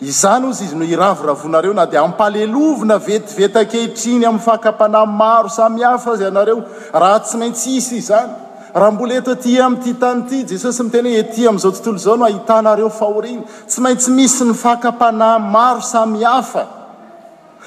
izany 0.00 0.48
ozy 0.48 0.64
izy 0.64 0.76
no 0.76 0.84
iravoravonareo 0.86 1.74
na 1.74 1.86
dia 1.86 2.02
ampalelovina 2.06 2.98
vetivetakehitriny 2.98 4.24
am'y 4.26 4.40
fakapanah 4.46 5.06
maro 5.06 5.48
samy 5.48 5.84
hafa 5.84 6.10
azy 6.12 6.24
anareo 6.30 6.64
raha 6.92 7.20
tsy 7.24 7.36
maintsy 7.36 7.70
isy 7.78 7.94
izany 8.00 8.32
raha 8.74 8.90
mbola 8.92 9.14
etoty 9.20 9.60
amity 9.60 9.92
tany 10.00 10.24
ity 10.24 10.44
jesosy 10.54 10.82
mitena 10.82 11.08
hoe 11.10 11.20
etỳ 11.22 11.48
am'izao 11.48 11.72
tontolo 11.76 11.98
zao 11.98 12.16
no 12.16 12.24
ahitanareo 12.24 12.90
fahoriny 13.00 13.42
tsy 13.68 13.80
maintsy 13.84 14.10
misy 14.10 14.44
ny 14.44 14.54
faka-pana 14.64 15.36
maro 15.38 15.80
samyhafa 15.94 16.81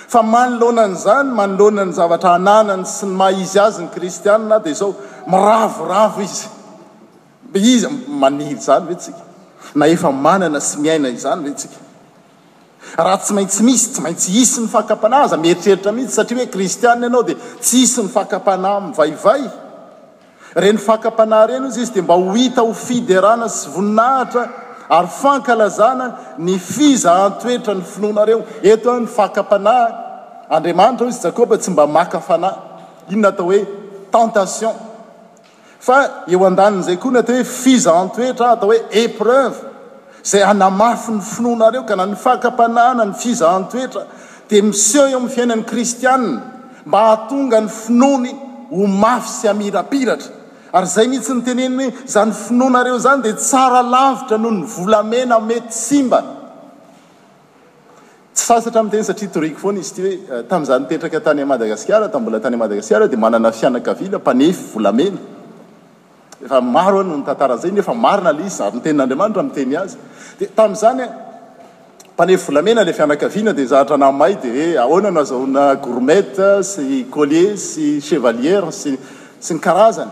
fa 0.07 0.21
manoloanany 0.21 0.95
zany 0.95 1.31
manolonany 1.33 1.93
zavatra 1.97 2.35
ananany 2.37 2.85
sy 2.85 3.07
ny 3.07 3.17
maha 3.19 3.41
izy 3.41 3.59
azy 3.59 3.83
ny 3.85 3.89
kristianna 3.93 4.59
a 4.59 4.61
dia 4.63 4.73
zao 4.77 4.91
miravoravo 5.29 6.21
izy 6.21 6.49
izy 7.53 7.87
manivy 8.21 8.59
zany 8.61 8.87
vetsika 8.91 9.23
na 9.75 9.87
efa 9.89 10.11
manana 10.11 10.59
sy 10.61 10.77
miaina 10.83 11.09
izany 11.09 11.49
vetsika 11.49 11.79
raha 12.97 13.17
tsy 13.17 13.33
maintsy 13.33 13.63
misy 13.63 13.87
tsy 13.93 14.01
maintsy 14.05 14.29
isy 14.43 14.59
ny 14.61 14.67
faka-panay 14.69 15.25
aza 15.25 15.37
mieritreritra 15.41 15.91
mihitsy 15.91 16.15
satria 16.21 16.43
hoe 16.43 16.51
kristianna 16.53 17.07
ianao 17.09 17.23
dia 17.23 17.35
tsy 17.59 17.77
isy 17.85 18.01
ny 18.03 18.09
fakam-pana 18.17 18.75
mivaivay 18.89 19.43
reny 20.65 20.77
faka-panah 20.85 21.47
reny 21.53 21.67
izy 21.71 21.81
izy 21.81 21.93
dia 21.97 22.03
mba 22.05 22.13
ho 22.21 22.33
hita 22.37 22.61
ho 22.61 22.73
fidy 22.73 23.17
rana 23.27 23.49
sy 23.49 23.65
voninahitra 23.73 24.45
ary 24.89 25.07
fankalazana 25.07 26.07
ny 26.45 26.53
fizahantoetra 26.59 27.73
ny 27.73 27.81
finoanareo 27.83 28.41
eto 28.63 28.93
a 28.93 28.99
ny 28.99 29.07
fakapanaha 29.07 29.87
andriamanitra 30.55 31.07
ho 31.07 31.11
izy 31.11 31.23
jakoba 31.27 31.57
tsy 31.57 31.71
mba 31.71 31.87
makafanahy 31.87 32.55
ino 33.09 33.21
na 33.21 33.27
atao 33.33 33.45
hoe 33.49 33.61
tentation 34.13 34.75
fa 35.85 35.97
eo 36.27 36.45
an-danin'izay 36.47 36.97
koa 36.97 37.11
no 37.11 37.19
atao 37.19 37.35
hoe 37.35 37.43
fizahantoetra 37.43 38.51
atao 38.51 38.69
hoe 38.69 38.79
épreuve 39.03 39.57
zay 40.23 40.43
anamafy 40.43 41.11
ny 41.11 41.19
finoanareo 41.21 41.83
ka 41.83 41.95
naha 41.95 42.07
ny 42.07 42.15
fakapanahana 42.25 43.05
ny 43.05 43.13
fizahantoetra 43.13 44.03
dia 44.49 44.63
miseo 44.63 45.07
eo 45.07 45.19
min'ny 45.19 45.33
fiainan'ny 45.35 45.65
kristiana 45.65 46.41
mba 46.85 46.97
hahatonga 47.03 47.59
ny 47.61 47.67
finoany 47.69 48.29
ho 48.75 48.87
mafy 49.01 49.29
sy 49.39 49.45
hamirapiratra 49.47 50.34
ary 50.75 50.87
zay 50.87 51.07
mihitsy 51.07 51.33
nytenenny 51.33 51.85
zany 52.07 52.31
finonareo 52.35 52.97
zany 52.99 53.21
de 53.25 53.33
tsara 53.33 53.81
lavitra 53.93 54.37
noho 54.37 54.51
ny 54.59 54.63
volamena 54.75 55.37
mety 55.51 55.71
simbasy 55.75 56.27
atra 58.55 58.83
mitenaaamesy 58.83 59.29
ier 76.97 77.57
sy 77.69 77.87
cevalière 78.09 78.69
ssy 78.79 78.93
ny 79.53 79.59
karazany 79.69 80.11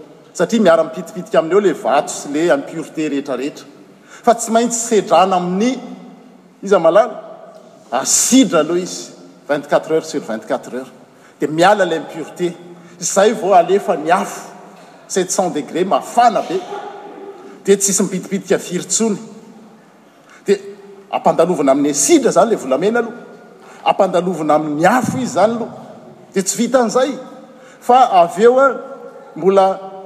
satria 0.33 0.61
miara-mipitipitika 0.63 1.39
amin' 1.39 1.51
eo 1.51 1.59
lay 1.61 1.73
vato 1.83 2.11
sy 2.13 2.27
le 2.33 2.45
ampurité 2.55 3.09
rehetrarehetra 3.11 3.65
fa 4.25 4.33
tsy 4.35 4.51
maintsy 4.55 4.77
sedrana 4.87 5.35
amin'ny 5.41 5.71
iz 6.65 6.73
malala 6.79 7.03
asidra 8.01 8.59
aloha 8.63 8.81
izy 8.87 8.97
vintquat 9.49 9.87
heures 9.91 10.09
sur 10.13 10.21
vingt 10.29 10.45
quatre 10.51 10.73
heures 10.75 10.91
de 11.41 11.47
miala 11.57 11.85
lay 11.91 11.99
mpurté 12.05 12.49
zahy 13.13 13.31
vao 13.41 13.53
alefa 13.59 13.95
ny 14.05 14.11
afo 14.21 14.39
sept 15.13 15.31
cent 15.35 15.49
degrés 15.57 15.83
mafana 15.85 16.41
be 16.49 16.57
de 17.65 17.75
tsisy 17.75 18.03
mipitipitika 18.03 18.57
firontsony 18.67 19.17
dia 20.45 20.55
ampandalovina 21.17 21.71
amin'ny 21.75 21.91
asidra 21.97 22.31
zany 22.37 22.49
lay 22.53 22.59
volamena 22.63 22.99
aloha 22.99 23.17
ampandalovana 23.91 24.53
amin'ny 24.59 24.85
afo 24.97 25.17
izy 25.25 25.33
zany 25.37 25.51
aloha 25.51 25.71
di 26.33 26.39
tsy 26.41 26.55
vita 26.61 26.77
an'izay 26.85 27.11
fa 27.87 27.97
aveo 28.23 28.53
a 28.65 28.67
mbola 29.37 29.65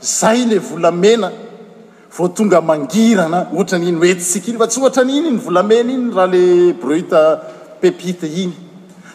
zay 0.00 0.44
le 0.44 0.58
volamena 0.58 1.32
vo 2.16 2.28
tonga 2.28 2.60
mangirana 2.60 3.48
ohatra 3.52 3.78
nynoetytsika 3.78 4.46
iny 4.48 4.58
fa 4.58 4.66
tsy 4.68 4.80
ohatra 4.80 5.04
ny 5.04 5.14
iny 5.18 5.30
ny 5.30 5.38
volamena 5.46 5.92
iny 5.92 6.10
raha 6.16 6.26
la 6.34 6.72
bruta 6.80 7.20
pepite 7.80 8.26
iny 8.26 8.54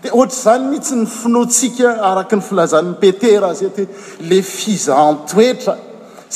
dia 0.01 0.13
ohatra 0.13 0.35
zany 0.43 0.65
mihitsy 0.69 0.95
ny 0.95 1.05
finoatsika 1.07 1.87
araky 2.11 2.35
ny 2.35 2.41
filazanny 2.47 2.93
petera 3.01 3.47
azy 3.51 3.69
t 3.75 3.77
ho 3.77 3.85
le 4.29 4.39
fizantoetra 4.55 5.75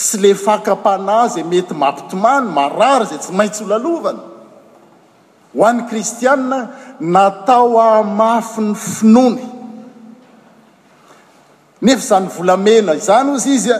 sy 0.04 0.16
le 0.24 0.32
fakapana 0.44 1.20
zay 1.34 1.44
e 1.44 1.50
mety 1.52 1.74
mampitomany 1.82 2.48
marary 2.58 3.06
zay 3.10 3.18
tsy 3.20 3.32
maintsy 3.40 3.62
olalovana 3.68 4.24
ho 5.56 5.62
an'ny 5.70 5.82
kristiaa 5.90 6.36
natao 7.14 7.70
ahmafy 7.92 8.60
ny 8.68 8.74
finoany 8.94 9.44
nefa 11.86 12.06
zany 12.10 12.28
volamena 12.36 12.92
izany 13.02 13.30
ozy 13.36 13.52
izy 13.60 13.72
a 13.78 13.80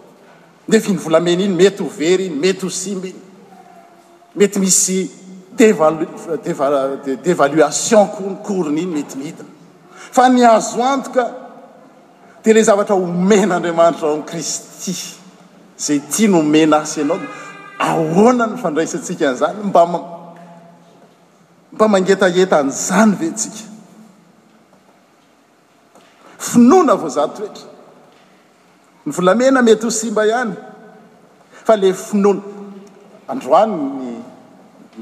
nefa 0.69 0.91
iny 0.91 0.99
volamena 0.99 1.43
iny 1.45 1.55
mety 1.55 1.83
ho 1.83 1.89
very 1.89 2.27
iny 2.29 2.35
mety 2.39 2.61
ho 2.65 2.69
simby 2.69 3.09
iny 3.11 3.23
mety 4.35 4.59
misy 4.59 5.09
dval 5.57 6.05
dévaluation 7.23 8.07
kokoriny 8.13 8.81
iny 8.83 8.95
mety 9.03 9.17
mihidina 9.17 9.47
fa 10.11 10.29
ny 10.29 10.41
hazo 10.45 10.83
antoka 10.85 11.25
de 12.43 12.51
ilay 12.51 12.63
zavatra 12.67 12.95
homen'andriamanditra 12.95 14.07
ao 14.07 14.15
am' 14.21 14.25
kristy 14.27 14.93
zay 15.79 15.99
tia 16.11 16.29
noomena 16.29 16.79
asy 16.85 17.01
ianao 17.01 17.19
ahoana 17.79 18.47
nfandraisantsika 18.53 19.29
n'izany 19.33 19.63
mba 19.65 19.85
mba 21.73 21.87
mangetaheta 21.87 22.59
an'izany 22.61 23.15
ventsika 23.19 23.59
finoana 26.37 26.95
vo 26.95 27.09
zatoetra 27.09 27.69
ny 29.05 29.09
volamena 29.17 29.61
mety 29.65 29.87
ho 29.87 29.89
simba 29.89 30.23
ihany 30.29 30.51
fa 31.67 31.75
le 31.81 31.89
finona 31.91 32.41
androanyny 33.33 34.11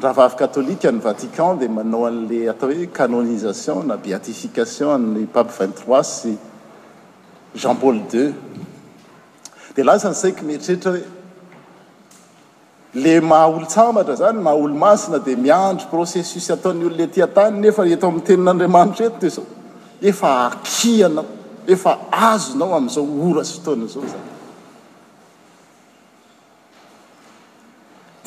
ra 0.04 0.12
vavy 0.20 0.38
katôlika 0.42 0.92
ny 0.94 1.00
vatican 1.04 1.58
dia 1.60 1.70
manao 1.78 2.04
an'la 2.10 2.40
atao 2.54 2.70
hoe 2.76 2.88
canonisation 3.00 3.80
na 3.92 3.96
beatification 4.06 5.00
ay 5.20 5.28
papy 5.36 5.54
vigt 5.58 5.76
troi 5.82 6.02
sy 6.14 6.32
jean 7.64 7.76
paul 7.82 7.98
deui 8.14 8.32
di 9.76 9.82
lasa 9.90 10.08
ny 10.14 10.18
saiko 10.22 10.42
metrrehetra 10.52 10.90
hoe 10.96 11.04
le 13.04 13.14
maha 13.32 13.48
olo 13.58 13.68
tsambatra 13.74 14.14
zany 14.22 14.40
maha 14.46 14.58
olo 14.66 14.76
masina 14.86 15.18
di 15.28 15.34
miandro 15.46 15.86
processus 15.92 16.48
ataon'n'y 16.56 16.86
ololay 16.92 17.10
tiantany 17.18 17.56
nefa 17.66 17.82
eto 17.98 18.06
amin'ny 18.08 18.26
tenin'andriamanitra 18.32 19.04
eto 19.10 19.18
de 19.26 19.30
zao 19.38 19.46
efa 20.12 20.28
akianao 20.46 21.28
efa 21.74 21.92
azonao 22.12 22.76
amn'izao 22.80 23.06
orasy 23.30 23.54
fotoana 23.58 23.88
zao 23.94 24.04
zany 24.14 24.28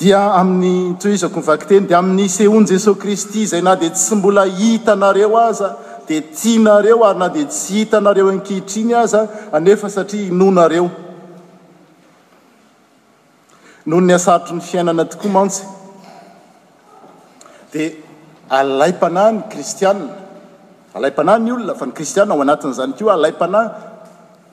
dia 0.00 0.20
amin'ny 0.40 0.78
to 1.00 1.08
izako 1.16 1.40
nivakiteny 1.42 1.88
di 1.88 1.94
amin'ny 2.00 2.28
sehony 2.36 2.68
jesos 2.72 2.96
kristy 3.02 3.46
zay 3.52 3.62
na 3.68 3.74
di 3.82 3.88
tsy 3.90 4.14
mbola 4.18 4.44
hita 4.58 4.92
anareo 4.98 5.34
aza 5.48 5.68
dia 6.06 6.22
tianareo 6.38 7.00
ary 7.08 7.18
na 7.22 7.28
di 7.34 7.42
tsy 7.56 7.66
hitanareo 7.80 8.28
ankihitriny 8.34 8.94
aza 9.02 9.20
anefa 9.58 9.90
satria 9.96 10.26
inonareo 10.32 10.88
no 13.88 14.00
ny 14.06 14.14
asarotro 14.18 14.54
ny 14.56 14.62
fiainana 14.70 15.04
tokoa 15.12 15.30
mantsy 15.36 15.62
dia 17.72 17.88
alaym-panah 18.60 19.28
ny 19.34 19.40
kristianna 19.52 20.21
alaym-panahy 20.94 21.38
ny 21.40 21.52
olona 21.52 21.74
fa 21.74 21.86
ny 21.86 21.92
kristianna 21.94 22.34
ao 22.34 22.40
anatin'izany 22.42 22.92
ko 22.98 23.10
alay 23.10 23.32
-panah 23.32 23.70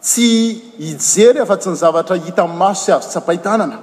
tsy 0.01 0.71
hijery 0.79 1.39
a 1.39 1.45
fa 1.45 1.57
tsy 1.57 1.69
ny 1.69 1.75
zavatra 1.75 2.15
hita 2.15 2.43
n'ymaso 2.43 2.83
sy 2.85 2.91
azo 2.91 3.07
ts 3.09 3.15
apahitanana 3.17 3.77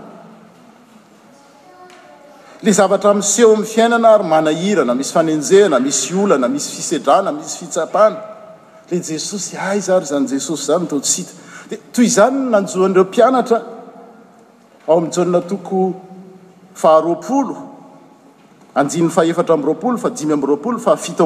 le 2.62 2.72
zavatra 2.72 3.14
miseho 3.14 3.52
ami'ny 3.52 3.66
fiainana 3.66 4.14
ary 4.14 4.24
manahirana 4.24 4.94
misy 4.94 5.12
fanenjehana 5.12 5.78
misy 5.80 6.14
olana 6.14 6.48
misy 6.48 6.68
fisedrana 6.76 7.32
misy 7.32 7.56
fitsapana 7.58 8.16
la 8.90 8.96
jesosy 8.98 9.56
ay 9.56 9.80
zary 9.80 10.06
zany 10.06 10.26
jesosy 10.28 10.64
zany 10.66 10.86
tos 10.86 11.16
hita 11.16 11.32
di 11.68 11.76
toy 11.92 12.04
izany 12.04 12.36
nanjoan'dreo 12.50 13.04
mpianatra 13.04 13.60
ao 14.88 14.98
ami'njonna 14.98 15.40
toko 15.42 15.92
faharopolo 16.74 17.65
andinny 18.76 19.08
faeramrpolo 19.10 19.96
faimy 19.98 20.32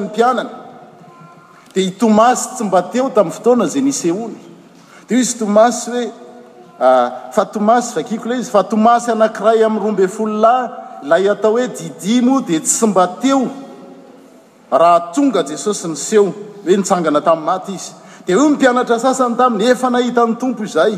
ay 1.76 1.88
tsy 2.00 2.10
mba 2.68 2.82
teo 2.92 3.06
tam'yftoana 3.16 3.66
zay 3.72 3.82
nyseo 3.82 4.30
iza 5.10 5.46
hoeaay 5.46 6.08
aio 7.30 7.62
lay 8.30 8.40
izy 8.42 8.52
fatoasy 8.58 9.10
anairay 9.16 9.60
am'yrobfoly 9.70 10.36
lay 11.12 11.24
atao 11.34 11.52
hoeidim 11.56 12.26
d 12.46 12.48
sy 12.68 12.86
ba 12.98 13.06
eohngjesosy 13.32 15.86
nseho 15.94 16.28
hngnat'ay 16.66 17.76
iz 17.78 17.86
d 18.26 18.28
miarny 18.36 18.84
ta'ny 19.40 19.60
efnahitan'ny 19.72 20.36
tompo 20.42 20.64
izay 20.68 20.94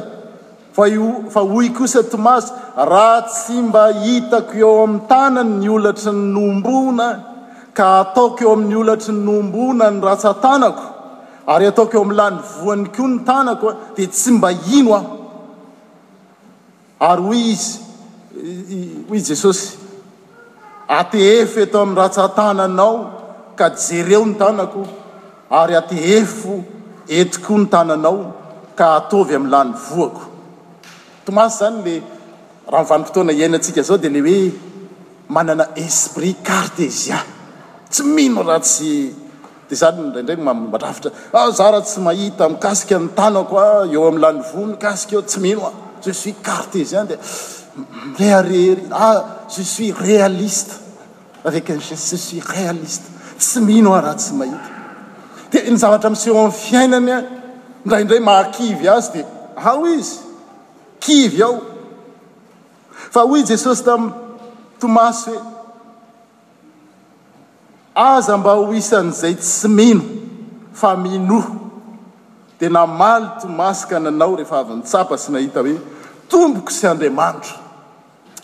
afa 0.76 1.40
hoy 1.42 1.70
kosa 1.72 2.04
tomazo 2.04 2.54
raha 2.76 3.22
tsy 3.30 3.54
mba 3.68 3.84
hitako 4.04 4.54
eo 4.54 4.84
amin'ny 4.84 5.02
tanay 5.10 5.44
ny 5.62 5.68
olatry 5.76 6.12
ny 6.12 6.34
nombona 6.36 7.06
ka 7.78 7.86
ataoko 8.02 8.40
eo 8.46 8.52
amin'ny 8.58 8.76
olatry 8.82 9.14
ny 9.16 9.22
nombona 9.28 9.86
ny 9.94 9.98
ratsatanako 10.08 10.86
ary 11.54 11.66
ataoko 11.72 11.94
eo 11.98 12.04
ami'ylany 12.06 12.36
voany 12.60 12.86
koa 12.96 13.08
ny 13.10 13.16
tanakoa 13.30 13.74
dia 13.96 14.08
tsy 14.14 14.30
mba 14.38 14.50
ino 14.78 14.92
aho 14.98 15.16
ary 17.10 17.22
hoy 17.22 17.40
izy 17.54 17.80
hoy 19.10 19.22
jesosy 19.30 19.66
atehefo 21.00 21.58
eto 21.70 21.78
amin'ny 21.84 22.00
ratsatananao 22.04 22.94
ka 23.58 23.66
jereo 23.86 24.22
ny 24.30 24.36
tanako 24.42 24.82
ary 25.60 25.74
atehefo 25.82 26.54
etokoa 27.18 27.60
ny 27.62 27.66
tananao 27.74 28.20
ka 28.78 28.86
ataovy 29.00 29.34
amin'ny 29.38 29.54
lany 29.56 29.72
voako 29.90 30.24
o 31.28 31.48
zany 31.50 32.02
l 32.68 32.74
ahaanifotoana 32.74 33.32
ianatsika 33.34 33.82
zao 33.82 33.98
de 33.98 34.08
le 34.10 34.22
oe 34.22 34.52
manana 35.30 35.68
esprit 35.76 36.48
artesian 36.50 37.20
tsy 37.90 38.04
mino 38.04 38.44
tsy 38.60 39.14
d 39.70 39.76
znyz 39.76 40.14
rha 40.82 41.80
tsy 41.82 42.00
mahita 42.00 42.46
kantanoa 42.90 43.62
ah, 43.62 43.88
eo 43.94 44.08
alayety 44.10 45.18
inojesuis 45.18 45.58
tidjesuis 46.02 46.36
éaise 52.56 52.84
ei 52.84 52.84
tsy 53.42 53.60
ihno 53.78 53.92
rahatsy 54.06 54.32
mahit 54.40 54.60
denyzavatra 55.52 56.10
s 56.16 56.18
a 56.28 56.30
fiainanya 56.66 57.18
ndraindray 57.86 58.22
mahaiy 58.30 58.90
azy 58.98 59.10
di 59.14 59.22
a 59.24 59.26
ah 59.72 59.78
izy 59.98 60.18
oy 63.16 63.44
jesosy 63.44 63.84
tami'tomasy 63.86 65.32
hoe 65.32 65.44
aza 67.96 68.38
mba 68.38 68.54
ho 68.56 68.74
isan'izay 68.74 69.36
tsy 69.36 69.68
mino 69.68 70.02
fa 70.74 70.96
mino 70.96 71.44
di 72.60 72.70
namaly 72.70 73.26
tomasy 73.42 73.86
ka 73.90 74.00
nanao 74.00 74.36
rehefa 74.36 74.58
avynytsapa 74.64 75.18
sy 75.18 75.32
nahita 75.32 75.60
hoe 75.62 75.78
tomboko 76.30 76.72
sy 76.72 76.88
andriamanitra 76.88 77.58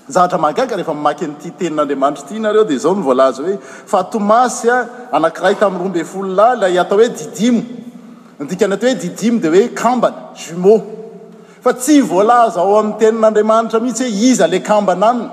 zahatra 0.09 0.37
magaga 0.37 0.75
rehefa 0.75 0.91
imaky 0.93 1.27
n'ity 1.27 1.51
tenin'andriamanitra 1.57 2.25
ity 2.25 2.39
nareo 2.39 2.63
di 2.63 2.77
zao 2.77 2.93
nivoalaza 2.95 3.41
hoe 3.43 3.57
fa 3.85 4.03
tomasy 4.03 4.69
a 4.69 4.79
anankiray 5.11 5.55
tami'ny 5.55 5.83
rombe 5.83 6.03
folo 6.05 6.33
lahy 6.35 6.55
la 6.75 6.81
atao 6.83 6.97
hoe 6.99 7.09
didimo 7.17 7.61
andika 8.39 8.65
ana 8.65 8.75
aty 8.75 8.85
hoe 8.87 8.95
didimo 9.01 9.39
de 9.41 9.47
hoe 9.49 9.67
kambana 9.73 10.33
juma 10.35 10.98
fa 11.69 11.73
tsy 11.73 12.01
voalaza 12.01 12.57
ao 12.65 12.75
amin'ny 12.81 12.97
tenin'andriamanitra 13.01 13.79
mihitsy 13.81 14.05
hoe 14.05 14.13
iza 14.31 14.45
la 14.53 14.59
kambana 14.69 15.09
aminy 15.09 15.29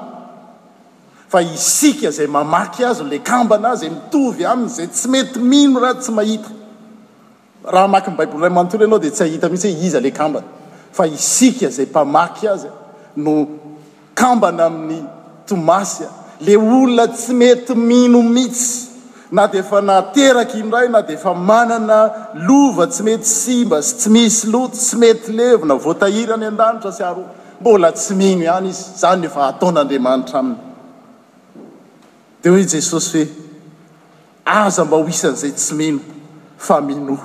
fa 1.33 1.40
isika 1.55 2.11
zay 2.16 2.27
mamaky 2.37 2.85
azy 2.88 3.01
no 3.03 3.09
le 3.12 3.18
kambana 3.29 3.70
azy 3.75 3.88
mitovy 3.94 4.44
aminy 4.53 4.68
zay 4.77 4.87
tsy 4.96 5.09
mety 5.14 5.38
mino 5.38 5.81
raha 5.85 5.94
tsy 5.94 6.12
mahita 6.18 6.51
raha 7.75 7.88
maky 7.94 8.11
ny 8.11 8.16
baiboliy 8.18 8.42
iray 8.44 8.51
amanotolo 8.53 8.85
anao 8.87 8.99
di 9.05 9.11
tsy 9.11 9.25
ahita 9.25 9.49
mihitsy 9.53 9.70
hoe 9.75 9.85
iza 9.88 10.01
le 10.07 10.11
kambana 10.11 10.46
fa 10.99 11.07
isika 11.07 11.70
zay 11.77 11.87
mpamaky 11.92 12.49
azy 12.55 12.68
no 13.16 13.33
kambana 14.14 14.64
amin'ny 14.66 15.05
tomasy 15.46 16.05
a 16.09 16.11
le 16.46 16.57
olona 16.57 17.07
tsy 17.09 17.33
mety 17.42 17.75
mino 17.88 18.22
mihitsy 18.22 18.86
na 19.31 19.47
di 19.47 19.59
efa 19.59 19.81
nateraky 19.83 20.61
indray 20.62 20.89
na 20.91 21.03
deefa 21.03 21.35
manana 21.35 22.31
lova 22.35 22.87
tsy 22.87 23.03
mety 23.03 23.25
simba 23.27 23.83
sy 23.83 23.95
tsy 23.99 24.11
misy 24.11 24.49
loto 24.53 24.77
tsy 24.77 24.97
mety 24.97 25.33
levina 25.35 25.75
voatahira 25.75 26.35
any 26.37 26.47
an-danitro 26.47 26.93
sy 26.93 27.03
ary 27.03 27.25
mbola 27.61 27.91
tsy 27.93 28.15
mino 28.15 28.45
ihany 28.45 28.69
izy 28.71 28.85
zany 29.03 29.21
nefa 29.27 29.41
ataon'andriamanitra 29.51 30.39
aminy 30.39 30.59
de 32.43 32.49
hoe 32.51 32.65
jesosy 32.75 33.23
hoe 33.25 33.31
aza 34.45 34.85
mba 34.85 34.97
hoisan'zay 34.97 35.51
tsy 35.59 35.75
mino 35.75 36.01
fa 36.67 36.81
mino 36.81 37.17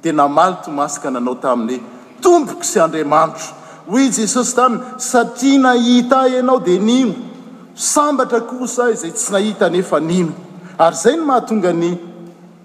tena 0.00 0.28
maly 0.28 0.56
tomasika 0.64 1.10
na 1.10 1.18
anao 1.20 1.34
tamine 1.44 1.80
tompok 2.24 2.64
sy 2.64 2.80
andriamanitro 2.86 3.46
hoe 3.90 4.08
jesosy 4.16 4.54
taminy 4.56 4.82
satria 5.08 5.58
nahita 5.66 6.16
ahy 6.24 6.34
ianao 6.38 6.58
di 6.64 6.78
nino 6.78 7.14
sambatra 7.76 8.40
kosa 8.48 8.84
ay 8.88 8.96
zay 8.96 9.12
tsy 9.12 9.32
nahita 9.32 9.66
anefa 9.66 10.00
nino 10.00 10.32
ary 10.78 10.94
zay 10.96 11.16
no 11.16 11.24
mahatonga 11.26 11.72
ny 11.72 11.96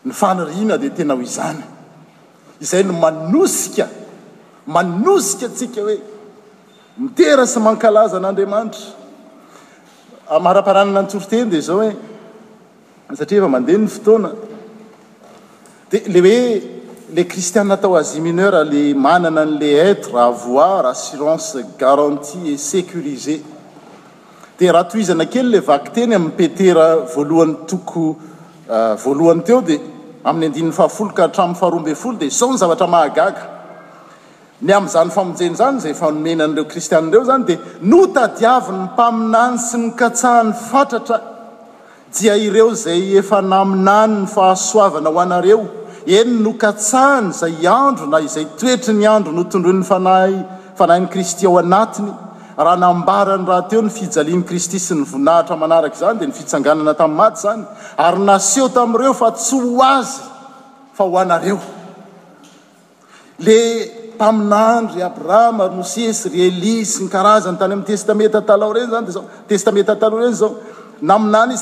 ny 0.04 0.12
fanyrina 0.20 0.76
dia 0.82 0.90
tena 0.96 1.14
ho 1.14 1.20
izany 1.28 1.62
izay 2.60 2.82
no 2.84 2.92
manosika 3.04 3.86
manosika 4.74 5.46
tsika 5.56 5.80
hoe 5.84 5.96
mitera 7.00 7.42
sy 7.46 7.58
mankalaza 7.66 8.16
an'andriamanitra 8.16 8.82
ah, 10.28 10.40
maraparanana 10.46 11.00
ntsoroteny 11.04 11.48
dea 11.52 11.60
zao 11.68 11.80
he 11.84 11.92
satria 13.18 13.40
efa 13.42 13.48
mandeha 13.54 13.78
ny 13.82 13.88
fotoana 13.94 14.30
di 15.90 15.98
le 16.12 16.20
oe 16.22 16.38
le 17.16 17.22
kristiana 17.30 17.74
atao 17.76 17.92
azy 18.00 18.18
mineura 18.26 18.58
ah, 18.64 18.64
le 18.72 18.82
manana 18.94 19.40
an'le 19.46 19.68
etre 19.90 20.16
avoir 20.30 20.86
assurance 20.86 21.54
garantie 21.82 22.48
et 22.52 22.56
sécurisé 22.58 23.42
dia 24.58 24.72
rahatoizana 24.72 25.26
kely 25.30 25.44
le 25.52 25.60
vaky 25.66 25.90
teny 25.96 26.14
amipetera 26.16 26.84
voalohany 27.14 27.56
toko 27.72 28.04
ah, 28.70 28.96
voalohany 29.02 29.42
teo 29.48 29.58
dia 29.68 29.78
amin'ny 30.30 30.60
an' 30.66 30.72
ahafol 30.72 31.10
ka 31.18 31.26
hatramin'ny 31.28 31.56
fahroabfol 31.60 32.16
dia 32.22 32.32
zao 32.38 32.48
ny 32.54 32.58
zavatra 32.62 32.88
mahagaga 32.94 33.44
ny 34.66 34.72
am'izany 34.78 35.12
famonjenyizany 35.16 35.80
zay 35.84 35.94
fanomenan'ireo 36.00 36.66
kristianireo 36.72 37.24
zany 37.28 37.44
dia 37.50 37.58
notadiaviny 37.92 38.80
mpaminany 38.88 39.56
sy 39.68 39.76
nokatsahan'ny 39.82 40.52
fatratra 40.70 41.18
dia 42.18 42.34
ireo 42.46 42.72
zay 42.84 43.02
efa 43.20 43.42
naminany 43.54 44.22
ny 44.24 44.28
fahasoavana 44.36 45.12
ho 45.14 45.20
anareo 45.26 45.60
enyn 46.18 46.40
nokatsahany 46.48 47.28
izay 47.36 47.56
andro 47.78 48.08
na 48.14 48.24
izay 48.28 48.48
toetry 48.60 48.94
ny 48.94 49.04
andro 49.16 49.36
notondron 49.36 49.82
ny 49.84 49.88
fanafanahiny 49.92 51.10
kristy 51.14 51.44
ao 51.46 51.58
anatiny 51.60 52.24
raha 52.64 52.76
nambarany 52.76 53.44
rahateo 53.46 53.82
nyfijaliany 53.84 54.42
kristy 54.48 54.78
sy 54.80 54.94
nyvoninahitra 54.94 55.56
manaraka 55.56 55.94
izany 55.96 56.18
de 56.18 56.26
nyfitsanganana 56.26 56.94
tami' 56.94 57.16
maty 57.20 57.40
zany 57.42 57.64
ary 57.96 58.18
naseho 58.28 58.68
tami'ireo 58.78 59.14
fa 59.14 59.30
tsy 59.32 59.56
hoaz 59.66 60.10
fa 60.96 61.04
hoanaeo 61.04 61.58
le 63.46 63.58
mpaiandy 64.20 64.94
i 65.00 65.02
abrahama 65.08 65.64
oesy 65.78 66.28
reli 66.36 66.84
sy 66.86 67.04
nykarazany 67.04 67.58
tanyami'y 67.60 67.84
testameta 67.90 68.40
talao 68.48 68.72
reny 68.72 68.90
zanydza 68.94 69.20
testamentatal 69.48 70.14
reny 70.20 70.32
zao 70.40 70.50
nainay 71.00 71.52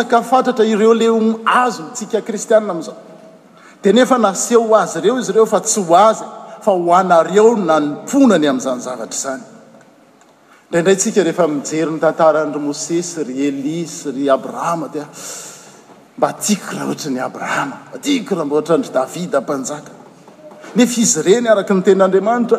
ikkftra 0.00 0.64
ireo 0.72 0.94
lazo 0.96 1.82
ntsika 1.92 2.18
istia 2.34 2.56
a'zao 2.58 2.96
dnefa 3.84 4.16
naseo 4.26 4.74
azy 4.82 4.98
reo 5.04 5.14
izy 5.20 5.32
reofa 5.36 5.60
tsy 5.60 5.80
ho 5.88 5.94
azy 6.08 6.24
fa 6.64 6.70
ho 6.76 6.90
anareo 7.00 7.50
nanponany 7.70 8.46
amn'izanyzavatra 8.52 9.16
izany 9.18 9.51
ndrayindray 10.72 10.96
tsika 10.96 11.20
rehefa 11.22 11.46
mijeryn'ny 11.52 12.00
tantaran-ry 12.00 12.60
mose 12.64 12.96
sy 13.04 13.24
ry 13.28 13.42
elia 13.44 13.84
sy 13.92 14.06
ry 14.16 14.24
abrahama 14.32 14.86
dia 14.94 15.04
mba 16.16 16.30
tiakoraha 16.32 16.86
ohatra 16.88 17.10
ny 17.12 17.18
abrahama 17.20 17.76
atikokraha 17.98 18.44
mba 18.48 18.56
ohatranry 18.56 18.88
davida 18.96 19.40
mpanjaka 19.44 19.92
nefa 20.76 20.96
izy 21.04 21.18
ireny 21.20 21.48
araky 21.52 21.76
ny 21.76 21.82
tenin'andriamanitra 21.88 22.58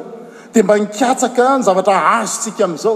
dia 0.54 0.62
mba 0.62 0.76
nikatsaka 0.86 1.44
ny 1.58 1.64
zavatra 1.66 1.96
azo 2.22 2.38
tsika 2.46 2.62
amin'izao 2.70 2.96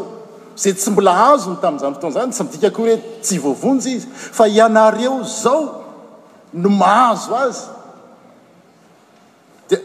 zay 0.53 0.73
tsy 0.77 0.88
mbola 0.93 1.13
azo 1.34 1.51
tami'izany 1.65 1.93
fotoany 1.97 2.13
zany 2.19 2.32
tsy 2.36 2.41
midikakohhoe 2.49 2.95
tsy 3.25 3.36
voavonjy 3.45 3.91
izy 3.97 4.08
fa 4.38 4.45
ianareo 4.60 5.17
zao 5.41 5.60
no 6.62 6.69
mahazo 6.69 7.34
azy 7.45 7.63
dia 9.69 9.82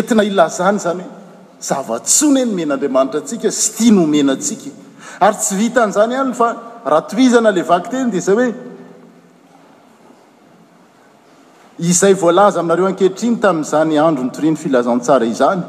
entina 0.00 0.24
ilazany 0.32 0.78
zany 0.80 1.04
hoe 1.04 1.20
zavatsona 1.66 2.40
e 2.40 2.44
nomen'andriamanitra 2.50 3.20
atsika 3.22 3.50
sy 3.54 3.68
tia 3.76 3.92
nomenatsika 3.94 4.70
ary 5.22 5.36
tsy 5.38 5.54
vita 5.58 5.84
n'izany 5.86 6.12
ihanyn 6.16 6.34
fa 6.34 6.48
rahatoizana 6.90 7.50
la 7.54 7.62
vaky 7.70 7.88
teny 7.92 8.08
dia 8.12 8.20
zay 8.28 8.34
hoe 8.38 8.48
izay 11.90 12.14
voalaza 12.22 12.58
aminareo 12.62 12.86
ankeritriny 12.90 13.36
tamin'izany 13.44 13.98
andro 14.06 14.24
nytoriny 14.26 14.58
filazantsara 14.62 15.26
izany 15.34 15.62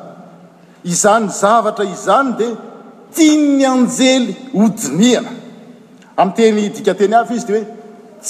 izany 0.93 1.29
zavatra 1.41 1.86
izany 1.95 2.32
dia 2.39 2.51
tianny 3.17 3.65
anjely 3.73 4.34
hodiniana 4.58 5.32
amin'teny 6.21 6.65
dikateny 6.77 7.15
avy 7.21 7.36
izy 7.39 7.47
dia 7.51 7.58
hoe 7.58 7.63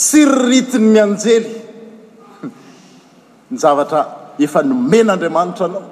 sy 0.08 0.22
ryritiny 0.38 0.88
ny 0.96 1.00
anjely 1.08 1.50
ny 3.54 3.58
zavatra 3.66 4.02
efa 4.48 4.60
nomen'andriamanitra 4.70 5.66
anao 5.70 5.92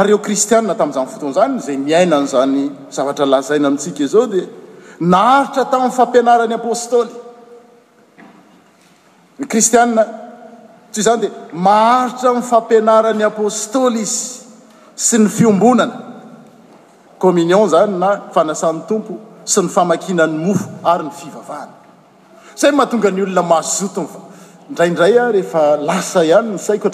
aryeo 0.00 0.18
kristiaa 0.18 0.62
tami'izany 0.74 1.07
fotoanzany 1.14 1.59
zay 1.66 1.76
miainanyzany 1.76 2.70
zavatra 2.92 3.26
lazaina 3.26 3.66
amitsika 3.68 4.05
izao 4.07 4.26
d 4.26 4.35
naharitra 5.00 5.64
tamin'ny 5.70 5.92
fampianaran'ny 5.98 6.55
apôstôly 6.55 7.11
nykristia 9.40 9.88
ty 10.92 11.00
zany 11.00 11.20
dia 11.24 11.31
maharitra 11.57 12.37
fampinaran'ny 12.44 13.24
apôstôly 13.24 14.00
izy 14.05 14.42
sy 14.94 15.16
ny 15.18 15.29
fiombonanamnion 15.33 17.64
zany 17.72 17.96
na 17.98 18.20
fanasan'ny 18.37 18.83
tompo 18.88 19.14
sy 19.48 19.61
ny 19.64 19.70
faakinany 19.72 20.37
moh 20.44 20.62
ayny 20.92 21.09
fivavhanaay 21.18 22.72
mahaonga 22.76 23.11
nyolonaaadady 23.16 24.92
ihaysioafnzk 24.98 26.85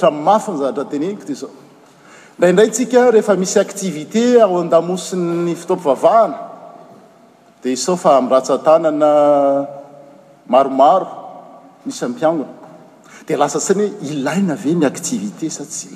raray 2.43 2.69
sk 2.79 2.95
eefa 2.95 3.35
misyivié 3.43 4.27
adosny 4.47 5.55
fitopiavhana 5.61 6.37
da 7.63 7.69
ofa 7.93 8.13
mratatanana 8.27 9.11
maromaro 10.53 11.16
ispiaona 11.89 12.47
lasa 13.43 13.61
sany 13.69 13.81
ho 13.81 13.95
ilainave 14.11 14.71
nyivité 14.83 15.47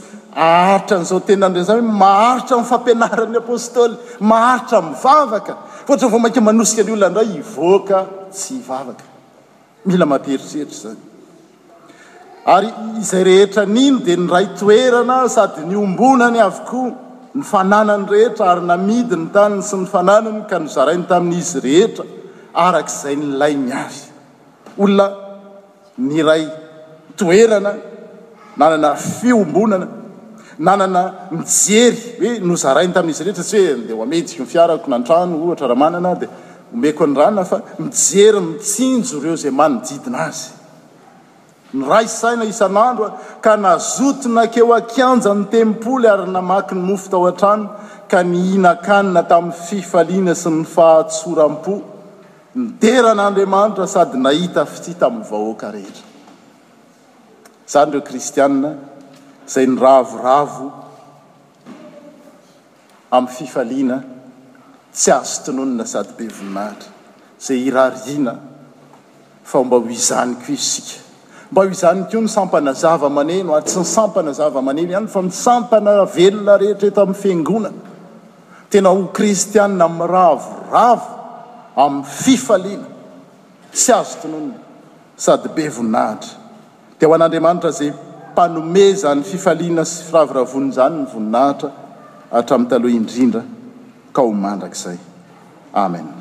aaritra 0.48 0.96
nzaotennyh 1.02 1.82
maharitra 2.02 2.56
fampianaran'ny 2.72 3.38
apôstôly 3.44 3.94
maharitra 4.30 4.78
vavaka 5.02 5.52
fhy 5.86 6.06
v 6.12 6.16
mainky 6.24 6.40
manosika 6.50 6.82
nyolna 6.88 7.08
nray 7.14 7.28
iaa 7.40 8.06
y 12.62 12.64
eritrrirayhetra 12.64 13.64
ino 13.86 13.98
d 14.06 14.16
nraytoerana 14.24 15.16
sady 15.36 15.60
nyombonany 15.72 16.38
avoko 16.48 16.82
nyfannany 17.38 18.04
rehetra 18.12 18.44
ary 18.52 18.62
namidny 18.72 19.26
tany 19.36 19.56
sy 19.68 19.74
nyfananany 19.82 20.40
ka 20.50 20.56
nzaainy 20.66 21.04
tamin'izy 21.12 21.58
rehetra 21.68 22.04
arak'izay 22.60 23.16
nylai 23.16 23.54
ny 23.56 23.72
avy 23.74 24.00
olona 24.82 25.06
ny 26.08 26.22
ray 26.28 26.44
toerana 27.16 27.72
nanana 28.60 28.90
fiombonana 29.16 29.88
nanana 30.66 31.02
mijery 31.38 31.98
hoe 32.20 32.32
nozarainy 32.50 32.92
tamin'izy 32.96 33.24
retra 33.28 33.44
satsi 33.48 33.60
hoe 33.66 33.80
de 33.88 33.94
oameiky 34.00 34.34
nyfiarako 34.42 34.86
nantrano 34.92 35.34
ohatra 35.44 35.66
rahamana 35.72 35.96
anah 36.02 36.16
dia 36.20 36.28
homeko 36.72 37.02
ny 37.10 37.14
ranona 37.20 37.44
fa 37.50 37.58
mijery 37.84 38.40
mitsinjo 38.48 39.16
ireo 39.20 39.36
zay 39.44 39.52
manodidina 39.60 40.18
azy 40.28 40.46
ny 41.76 41.82
ra 41.90 42.00
saina 42.20 42.44
isan'andro 42.52 43.04
a 43.10 43.38
ka 43.44 43.52
nazotina 43.66 44.42
keo 44.54 44.68
akianjany 44.80 45.42
tempoly 45.54 46.06
ary 46.14 46.26
namaky 46.36 46.72
ny 46.78 46.82
mofo 46.88 47.06
tao 47.12 47.24
an-trano 47.30 47.66
ka 48.10 48.18
ny 48.32 48.38
hinakanina 48.50 49.22
tamin'ny 49.30 49.56
fifaliana 49.68 50.34
sy 50.42 50.50
ny 50.56 50.62
fahatsoram-po 50.74 51.74
nideran'andriamanitra 52.58 53.86
sady 53.94 54.18
nahita 54.26 54.64
fity 54.72 54.94
tamin'ny 55.00 55.26
vahoaka 55.30 55.70
rehetra 55.70 56.06
zany 57.72 57.92
reo 57.94 58.02
kristianna 58.08 58.70
zay 59.54 59.66
ny 59.70 59.76
ravoravo 59.84 60.66
amin'ny 63.18 63.34
fifaliana 63.38 63.96
tsy 64.98 65.10
ahzo 65.16 65.38
tononina 65.46 65.84
sady 65.92 66.12
be 66.18 66.26
vinahitra 66.38 66.90
zay 67.46 67.58
irariana 67.70 68.34
fa 69.48 69.56
o 69.62 69.64
mba 69.68 69.76
ho 69.84 69.90
izany 69.98 70.32
koa 70.46 70.54
isika 70.58 70.96
mba 71.52 71.60
ho 71.64 71.68
izany 71.74 72.02
ko 72.10 72.16
ny 72.24 72.28
sampana 72.36 72.72
zava 72.84 73.08
maneno 73.18 73.54
ary 73.56 73.66
tsy 73.70 73.78
nysampana 73.84 74.32
zava-mane 74.40 74.80
ihany 74.82 75.08
fa 75.14 75.20
misampana 75.28 75.92
velona 76.16 76.54
rehetraeto 76.64 77.00
amin'ny 77.06 77.20
fiangonana 77.22 77.80
tena 78.74 78.88
ho 78.94 79.00
kristianna 79.18 79.86
miravoravo 80.00 81.17
amin'ny 81.78 82.04
fifaliana 82.04 82.88
sy 83.72 83.92
azo 83.94 84.18
tononna 84.22 84.58
sady 85.24 85.48
be 85.54 85.64
voninahitra 85.68 86.34
dia 86.98 87.08
ho 87.08 87.14
an'andriamanitra 87.14 87.70
zay 87.78 87.90
mpanome 88.32 88.84
zany 89.02 89.22
fifaliana 89.30 89.84
sy 89.92 90.00
firavoravonazany 90.10 90.98
ny 91.02 91.06
voninahitra 91.14 91.70
hatramin'ny 92.32 92.70
taloha 92.72 92.96
indrindra 93.00 93.42
ka 94.14 94.20
o 94.28 94.32
mandrakizay 94.44 94.98
amen 95.84 96.17